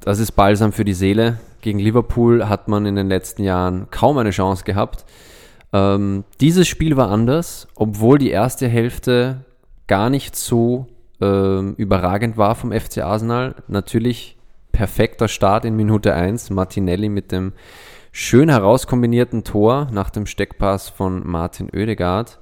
[0.00, 1.38] das ist balsam für die Seele.
[1.60, 5.04] Gegen Liverpool hat man in den letzten Jahren kaum eine Chance gehabt.
[5.72, 9.44] Ähm, dieses Spiel war anders, obwohl die erste Hälfte
[9.90, 10.86] gar nicht so
[11.20, 13.56] ähm, überragend war vom FC Arsenal.
[13.66, 14.38] Natürlich
[14.70, 16.50] perfekter Start in Minute 1.
[16.50, 17.54] Martinelli mit dem
[18.12, 22.38] schön herauskombinierten Tor nach dem Steckpass von Martin Oedegaard.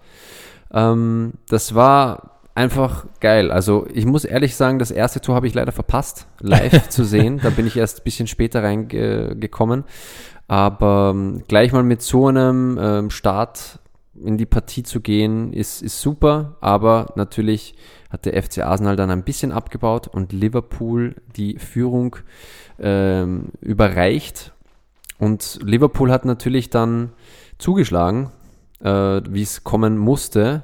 [0.75, 3.51] Ähm, das war einfach geil.
[3.51, 7.41] Also ich muss ehrlich sagen, das erste Tor habe ich leider verpasst, live zu sehen.
[7.43, 9.85] Da bin ich erst ein bisschen später reingekommen.
[10.49, 13.79] Aber ähm, gleich mal mit so einem ähm, Start
[14.25, 16.57] in die Partie zu gehen, ist, ist super.
[16.61, 17.75] Aber natürlich
[18.11, 22.17] hat der FC Arsenal dann ein bisschen abgebaut und Liverpool die Führung
[22.79, 24.53] ähm, überreicht.
[25.19, 27.13] Und Liverpool hat natürlich dann
[27.59, 28.31] zugeschlagen,
[28.81, 30.63] äh, wie es kommen musste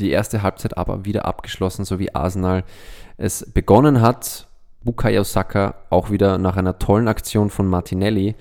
[0.00, 2.64] die erste Halbzeit aber wieder abgeschlossen, so wie Arsenal
[3.16, 4.48] es begonnen hat.
[4.82, 8.34] Bukayo Saka auch wieder nach einer tollen Aktion von Martinelli.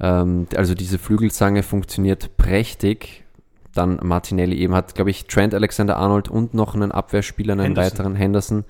[0.00, 3.24] Ähm, also diese Flügelzange funktioniert prächtig.
[3.76, 7.92] Dann Martinelli eben hat, glaube ich, Trent Alexander-Arnold und noch einen Abwehrspieler, einen Henderson.
[7.92, 8.64] weiteren Henderson,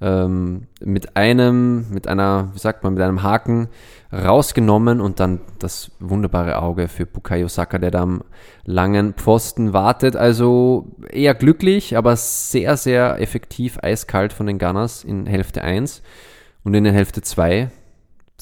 [0.00, 3.68] ähm, mit einem, mit einer, wie sagt man, mit einem Haken
[4.12, 8.22] rausgenommen und dann das wunderbare Auge für Bukayo Saka, der da am
[8.64, 10.16] langen Pfosten wartet.
[10.16, 16.02] Also eher glücklich, aber sehr, sehr effektiv eiskalt von den Gunners in Hälfte 1
[16.64, 17.70] und in der Hälfte 2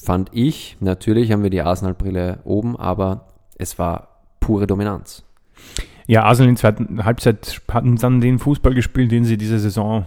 [0.03, 5.23] fand ich, natürlich haben wir die Arsenal-Brille oben, aber es war pure Dominanz.
[6.11, 10.05] Ja, Arsenal in der zweiten Halbzeit hatten dann den Fußball gespielt, den sie diese Saison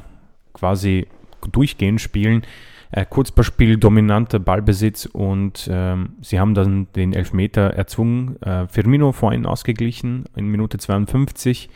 [0.53, 1.07] quasi
[1.51, 2.43] durchgehend spielen.
[2.91, 8.37] Äh, Kurzballspiel, dominanter Ballbesitz und ähm, sie haben dann den Elfmeter erzwungen.
[8.43, 11.71] Äh, Firmino vorhin ausgeglichen in Minute 52.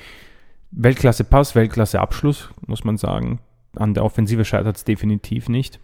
[0.73, 3.41] Weltklasse Pass, Weltklasse Abschluss, muss man sagen.
[3.77, 5.81] An der Offensive scheitert es definitiv nicht.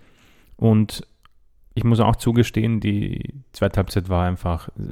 [0.59, 1.07] Und
[1.75, 4.83] ich muss auch zugestehen, die zweite Halbzeit war einfach äh,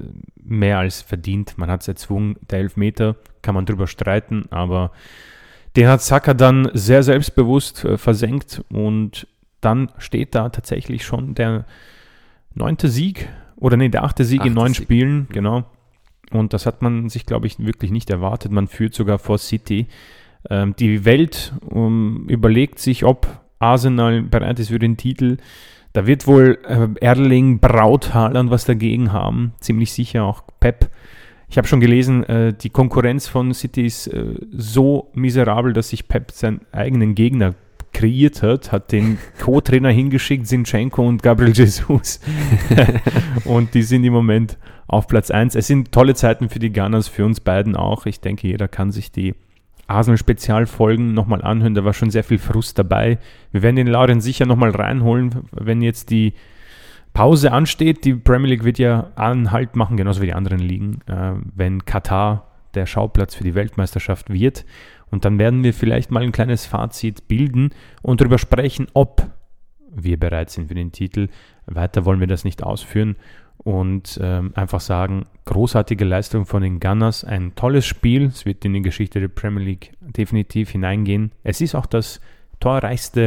[0.43, 1.57] mehr als verdient.
[1.57, 2.37] Man hat es erzwungen.
[2.51, 4.91] Der Elfmeter kann man drüber streiten, aber
[5.76, 9.26] den hat Saka dann sehr selbstbewusst äh, versenkt und
[9.61, 11.66] dann steht da tatsächlich schon der
[12.55, 14.85] neunte Sieg oder nee, der achte Sieg achte in neun Sieg.
[14.85, 15.64] Spielen, genau.
[16.33, 18.51] Und das hat man sich, glaube ich, wirklich nicht erwartet.
[18.51, 19.87] Man führt sogar vor City.
[20.51, 23.28] Ähm, die Welt um, überlegt sich, ob
[23.61, 25.37] Arsenal bereit ist für den Titel.
[25.93, 29.53] Da wird wohl äh, Erling Braut Haaland was dagegen haben.
[29.61, 30.90] Ziemlich sicher auch Pep.
[31.49, 36.09] Ich habe schon gelesen, äh, die Konkurrenz von City ist äh, so miserabel, dass sich
[36.09, 37.55] Pep seinen eigenen Gegner
[37.93, 42.20] kreiert hat, hat den Co-Trainer hingeschickt, Sinchenko und Gabriel Jesus.
[43.45, 45.55] und die sind im Moment auf Platz 1.
[45.55, 48.07] Es sind tolle Zeiten für die Gunners, für uns beiden auch.
[48.07, 49.34] Ich denke, jeder kann sich die
[49.93, 51.74] Arsenal-Spezialfolgen nochmal anhören.
[51.74, 53.18] Da war schon sehr viel Frust dabei.
[53.51, 56.34] Wir werden den Lauren sicher nochmal reinholen, wenn jetzt die
[57.12, 58.05] Pause ansteht.
[58.05, 62.49] Die Premier League wird ja Anhalt machen, genauso wie die anderen Ligen, äh, wenn Katar
[62.74, 64.64] der Schauplatz für die Weltmeisterschaft wird.
[65.11, 67.70] Und dann werden wir vielleicht mal ein kleines Fazit bilden
[68.01, 69.30] und darüber sprechen, ob
[69.95, 71.28] wir bereit sind für den Titel.
[71.66, 73.16] Weiter wollen wir das nicht ausführen
[73.65, 78.27] und ähm, einfach sagen, großartige Leistung von den Gunners, ein tolles Spiel.
[78.27, 81.33] Es wird in die Geschichte der Premier League definitiv hineingehen.
[81.45, 82.21] Es ist auch das
[82.61, 83.27] torreichste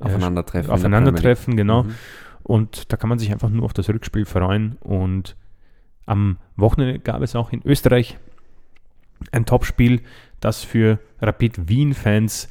[0.00, 0.70] äh, Aufeinandertreffen.
[0.70, 1.84] Aufeinandertreffen, genau.
[1.84, 1.94] Mhm.
[2.42, 4.76] Und da kann man sich einfach nur auf das Rückspiel freuen.
[4.80, 5.36] Und
[6.10, 8.18] Am Wochenende gab es auch in Österreich
[9.30, 10.00] ein Topspiel,
[10.40, 12.48] das für Rapid Wien-Fans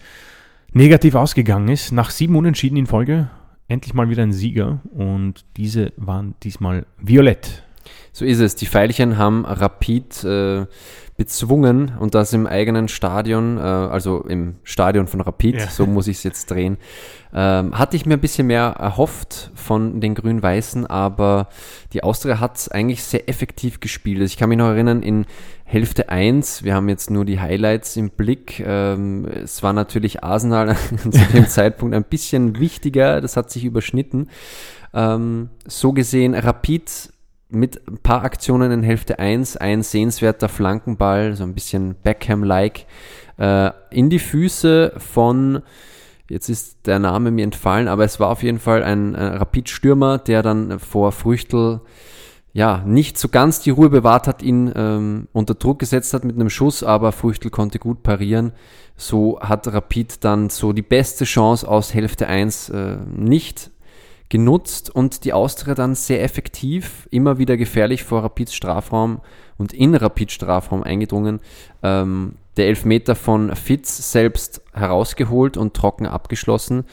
[0.71, 1.91] negativ ausgegangen ist.
[1.91, 3.29] Nach sieben Unentschieden in Folge
[3.69, 7.63] endlich mal wieder ein Sieger und diese waren diesmal violett.
[8.11, 8.55] So ist es.
[8.55, 10.65] Die Veilchen haben Rapid äh,
[11.19, 15.67] bezwungen und das im eigenen Stadion, äh, also im Stadion von Rapid, ja.
[15.67, 16.77] so muss ich es jetzt drehen.
[17.33, 21.49] Ähm, hatte ich mir ein bisschen mehr erhofft von den Grün-Weißen, aber
[21.91, 24.21] die Austria hat eigentlich sehr effektiv gespielt.
[24.21, 25.25] Ich kann mich noch erinnern, in
[25.65, 28.63] Hälfte 1, wir haben jetzt nur die Highlights im Blick.
[28.65, 30.77] Ähm, es war natürlich Arsenal
[31.11, 34.29] zu dem Zeitpunkt ein bisschen wichtiger, das hat sich überschnitten.
[34.93, 37.11] Ähm, so gesehen, Rapid
[37.49, 42.85] mit ein paar Aktionen in Hälfte 1, ein sehenswerter Flankenball, so ein bisschen Beckham-like,
[43.37, 45.63] äh, in die Füße von,
[46.29, 50.19] jetzt ist der Name mir entfallen, aber es war auf jeden Fall ein, ein Rapid-Stürmer,
[50.19, 51.81] der dann vor Früchtel
[52.51, 56.35] ja, nicht so ganz die Ruhe bewahrt hat, ihn ähm, unter Druck gesetzt hat mit
[56.35, 58.53] einem Schuss, aber Früchtel konnte gut parieren.
[58.95, 63.71] So hat Rapid dann so die beste Chance aus Hälfte 1 äh, nicht
[64.29, 69.21] genutzt und die Austria dann sehr effektiv, immer wieder gefährlich vor Rapids Strafraum
[69.57, 71.39] und in Rapids Strafraum eingedrungen.
[71.83, 76.83] Ähm, der Elfmeter von Fitz selbst herausgeholt und trocken abgeschlossen.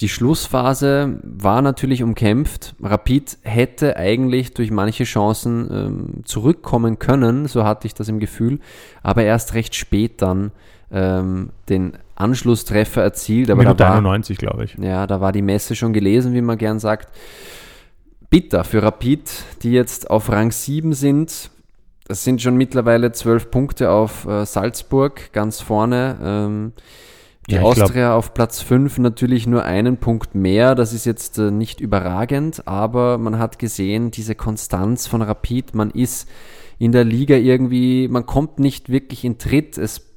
[0.00, 2.76] Die Schlussphase war natürlich umkämpft.
[2.80, 8.60] Rapid hätte eigentlich durch manche Chancen ähm, zurückkommen können, so hatte ich das im Gefühl,
[9.02, 10.52] aber erst recht spät dann
[10.92, 13.50] ähm, den Anschlusstreffer erzielt.
[13.50, 14.74] Aber Minute 91, glaube ich.
[14.74, 17.08] Ja, da war die Messe schon gelesen, wie man gern sagt.
[18.30, 19.30] Bitter für Rapid,
[19.62, 21.50] die jetzt auf Rang 7 sind.
[22.06, 26.16] Das sind schon mittlerweile zwölf Punkte auf äh, Salzburg ganz vorne.
[26.22, 26.72] Ähm,
[27.48, 30.74] die ja, Austria glaub, auf Platz 5 natürlich nur einen Punkt mehr.
[30.74, 35.90] Das ist jetzt äh, nicht überragend, aber man hat gesehen, diese Konstanz von Rapid, man
[35.90, 36.28] ist
[36.78, 39.78] in der Liga irgendwie, man kommt nicht wirklich in Tritt.
[39.78, 40.07] Es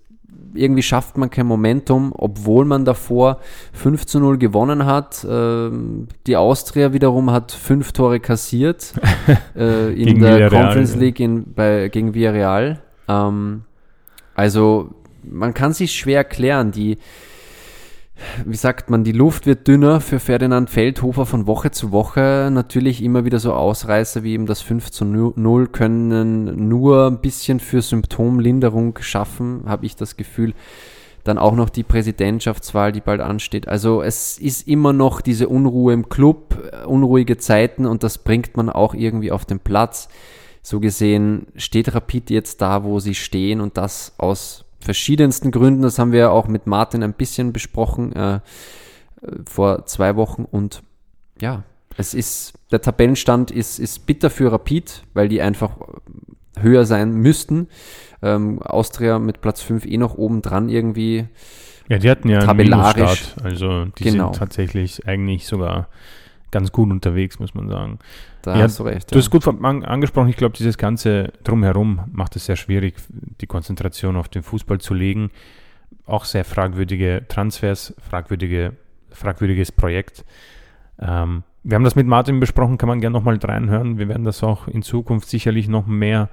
[0.54, 3.40] irgendwie schafft man kein Momentum, obwohl man davor
[3.74, 5.26] 5 zu 0 gewonnen hat.
[5.30, 8.94] Ähm, die Austria wiederum hat fünf Tore kassiert
[9.56, 12.82] äh, in der Villarreal, Conference League in, bei, gegen Villarreal.
[13.08, 13.64] Ähm,
[14.36, 14.90] also
[15.24, 16.72] man kann sich schwer erklären.
[16.72, 16.98] Die,
[18.46, 22.50] wie sagt man, die Luft wird dünner für Ferdinand Feldhofer von Woche zu Woche.
[22.52, 27.60] Natürlich immer wieder so Ausreißer wie eben das 5 zu 0 können nur ein bisschen
[27.60, 30.54] für Symptomlinderung schaffen, habe ich das Gefühl.
[31.24, 33.68] Dann auch noch die Präsidentschaftswahl, die bald ansteht.
[33.68, 36.58] Also es ist immer noch diese Unruhe im Club,
[36.88, 40.10] unruhige Zeiten und das bringt man auch irgendwie auf den Platz.
[40.64, 45.82] So gesehen steht Rapid jetzt da, wo sie stehen und das aus verschiedensten Gründen.
[45.82, 48.40] Das haben wir auch mit Martin ein bisschen besprochen äh,
[49.46, 50.46] vor zwei Wochen.
[50.46, 50.84] Und
[51.40, 51.64] ja,
[51.98, 55.78] es ist, der Tabellenstand ist, ist bitter für Rapid, weil die einfach
[56.60, 57.68] höher sein müssten.
[58.22, 61.28] Ähm, Austria mit Platz 5 eh noch oben dran irgendwie.
[61.90, 63.34] Ja, die hatten ja tabellarisch.
[63.38, 63.46] einen.
[63.46, 64.32] Also die genau.
[64.32, 65.90] sind tatsächlich eigentlich sogar
[66.52, 68.00] ganz gut unterwegs, muss man sagen.
[68.42, 69.14] Da ja, hast du recht.
[69.14, 72.96] Du hast gut angesprochen, ich glaube, dieses Ganze drumherum macht es sehr schwierig,
[73.42, 75.32] die Konzentration auf den Fußball zu legen.
[76.06, 78.74] Auch sehr fragwürdige Transfers, fragwürdige,
[79.12, 80.26] fragwürdiges Projekt.
[81.00, 83.98] Ähm, wir haben das mit Martin besprochen, kann man gerne nochmal reinhören.
[83.98, 86.30] Wir werden das auch in Zukunft sicherlich noch mehr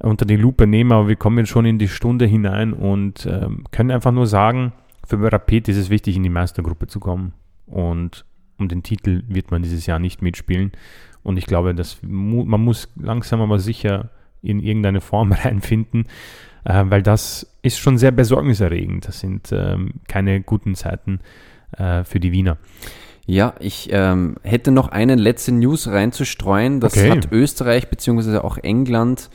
[0.00, 3.90] unter die Lupe nehmen, aber wir kommen schon in die Stunde hinein und ähm, können
[3.90, 4.72] einfach nur sagen,
[5.06, 7.32] für Rapid ist es wichtig, in die Meistergruppe zu kommen.
[7.66, 8.24] Und
[8.58, 10.72] um den Titel wird man dieses Jahr nicht mitspielen.
[11.22, 14.10] Und ich glaube, dass man muss langsam aber sicher
[14.42, 16.06] in irgendeine Form reinfinden,
[16.64, 19.08] äh, weil das ist schon sehr besorgniserregend.
[19.08, 21.20] Das sind ähm, keine guten Zeiten
[21.76, 22.58] äh, für die Wiener.
[23.26, 26.80] Ja, ich ähm, hätte noch eine letzte News reinzustreuen.
[26.80, 27.10] Das okay.
[27.10, 28.38] hat Österreich bzw.
[28.38, 29.28] auch England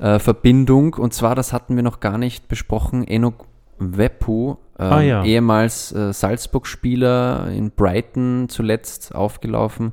[0.00, 0.94] äh, Verbindung.
[0.94, 3.46] Und zwar, das hatten wir noch gar nicht besprochen, Enok
[3.78, 5.24] Weppu, ähm, ah, ja.
[5.24, 9.92] ehemals äh, Salzburg-Spieler in Brighton zuletzt aufgelaufen.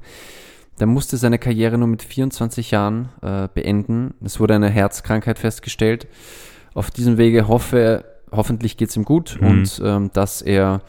[0.79, 4.13] Der musste seine Karriere nur mit 24 Jahren äh, beenden.
[4.23, 6.07] Es wurde eine Herzkrankheit festgestellt.
[6.73, 9.47] Auf diesem Wege hoffe, hoffentlich geht es ihm gut mhm.
[9.47, 10.81] und ähm, dass er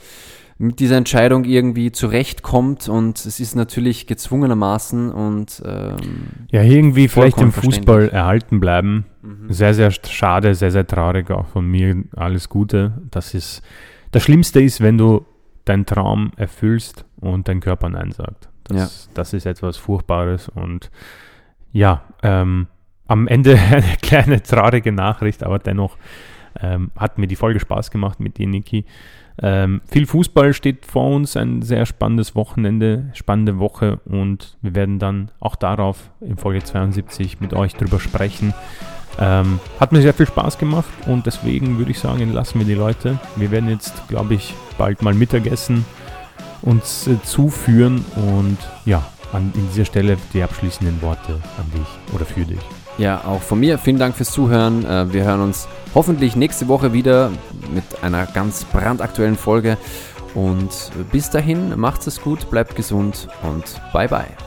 [0.59, 5.97] mit dieser Entscheidung irgendwie zurechtkommt und es ist natürlich gezwungenermaßen und ähm,
[6.51, 9.05] ja irgendwie vielleicht im Fußball erhalten bleiben.
[9.23, 9.53] Mhm.
[9.53, 12.05] Sehr sehr schade, sehr sehr traurig auch von mir.
[12.17, 13.03] Alles Gute.
[13.11, 13.63] Das ist
[14.13, 15.27] das Schlimmste ist, wenn du
[15.67, 18.49] deinen Traum erfüllst und dein Körper Nein sagt.
[18.69, 19.13] Das, ja.
[19.15, 20.91] das ist etwas Furchtbares und
[21.73, 22.67] ja, ähm,
[23.07, 25.97] am Ende eine kleine traurige Nachricht, aber dennoch
[26.63, 28.87] Ähm, hat mir die Folge Spaß gemacht mit dir, Niki.
[29.43, 34.99] Ähm, viel Fußball steht vor uns, ein sehr spannendes Wochenende, spannende Woche und wir werden
[34.99, 38.55] dann auch darauf in Folge 72 mit euch drüber sprechen.
[39.19, 42.75] Ähm, hat mir sehr viel Spaß gemacht und deswegen würde ich sagen, lassen wir die
[42.75, 43.19] Leute.
[43.37, 45.85] Wir werden jetzt, glaube ich, bald mal Mittagessen
[46.67, 49.03] uns äh, zuführen und ja,
[49.33, 52.61] an dieser Stelle die abschließenden Worte an dich oder für dich.
[52.99, 54.85] Ja, auch von mir vielen Dank fürs Zuhören.
[54.85, 57.31] Äh, wir hören uns hoffentlich nächste Woche wieder
[57.73, 59.79] mit einer ganz brandaktuellen Folge.
[60.35, 64.46] Und bis dahin, macht es gut, bleibt gesund und bye bye.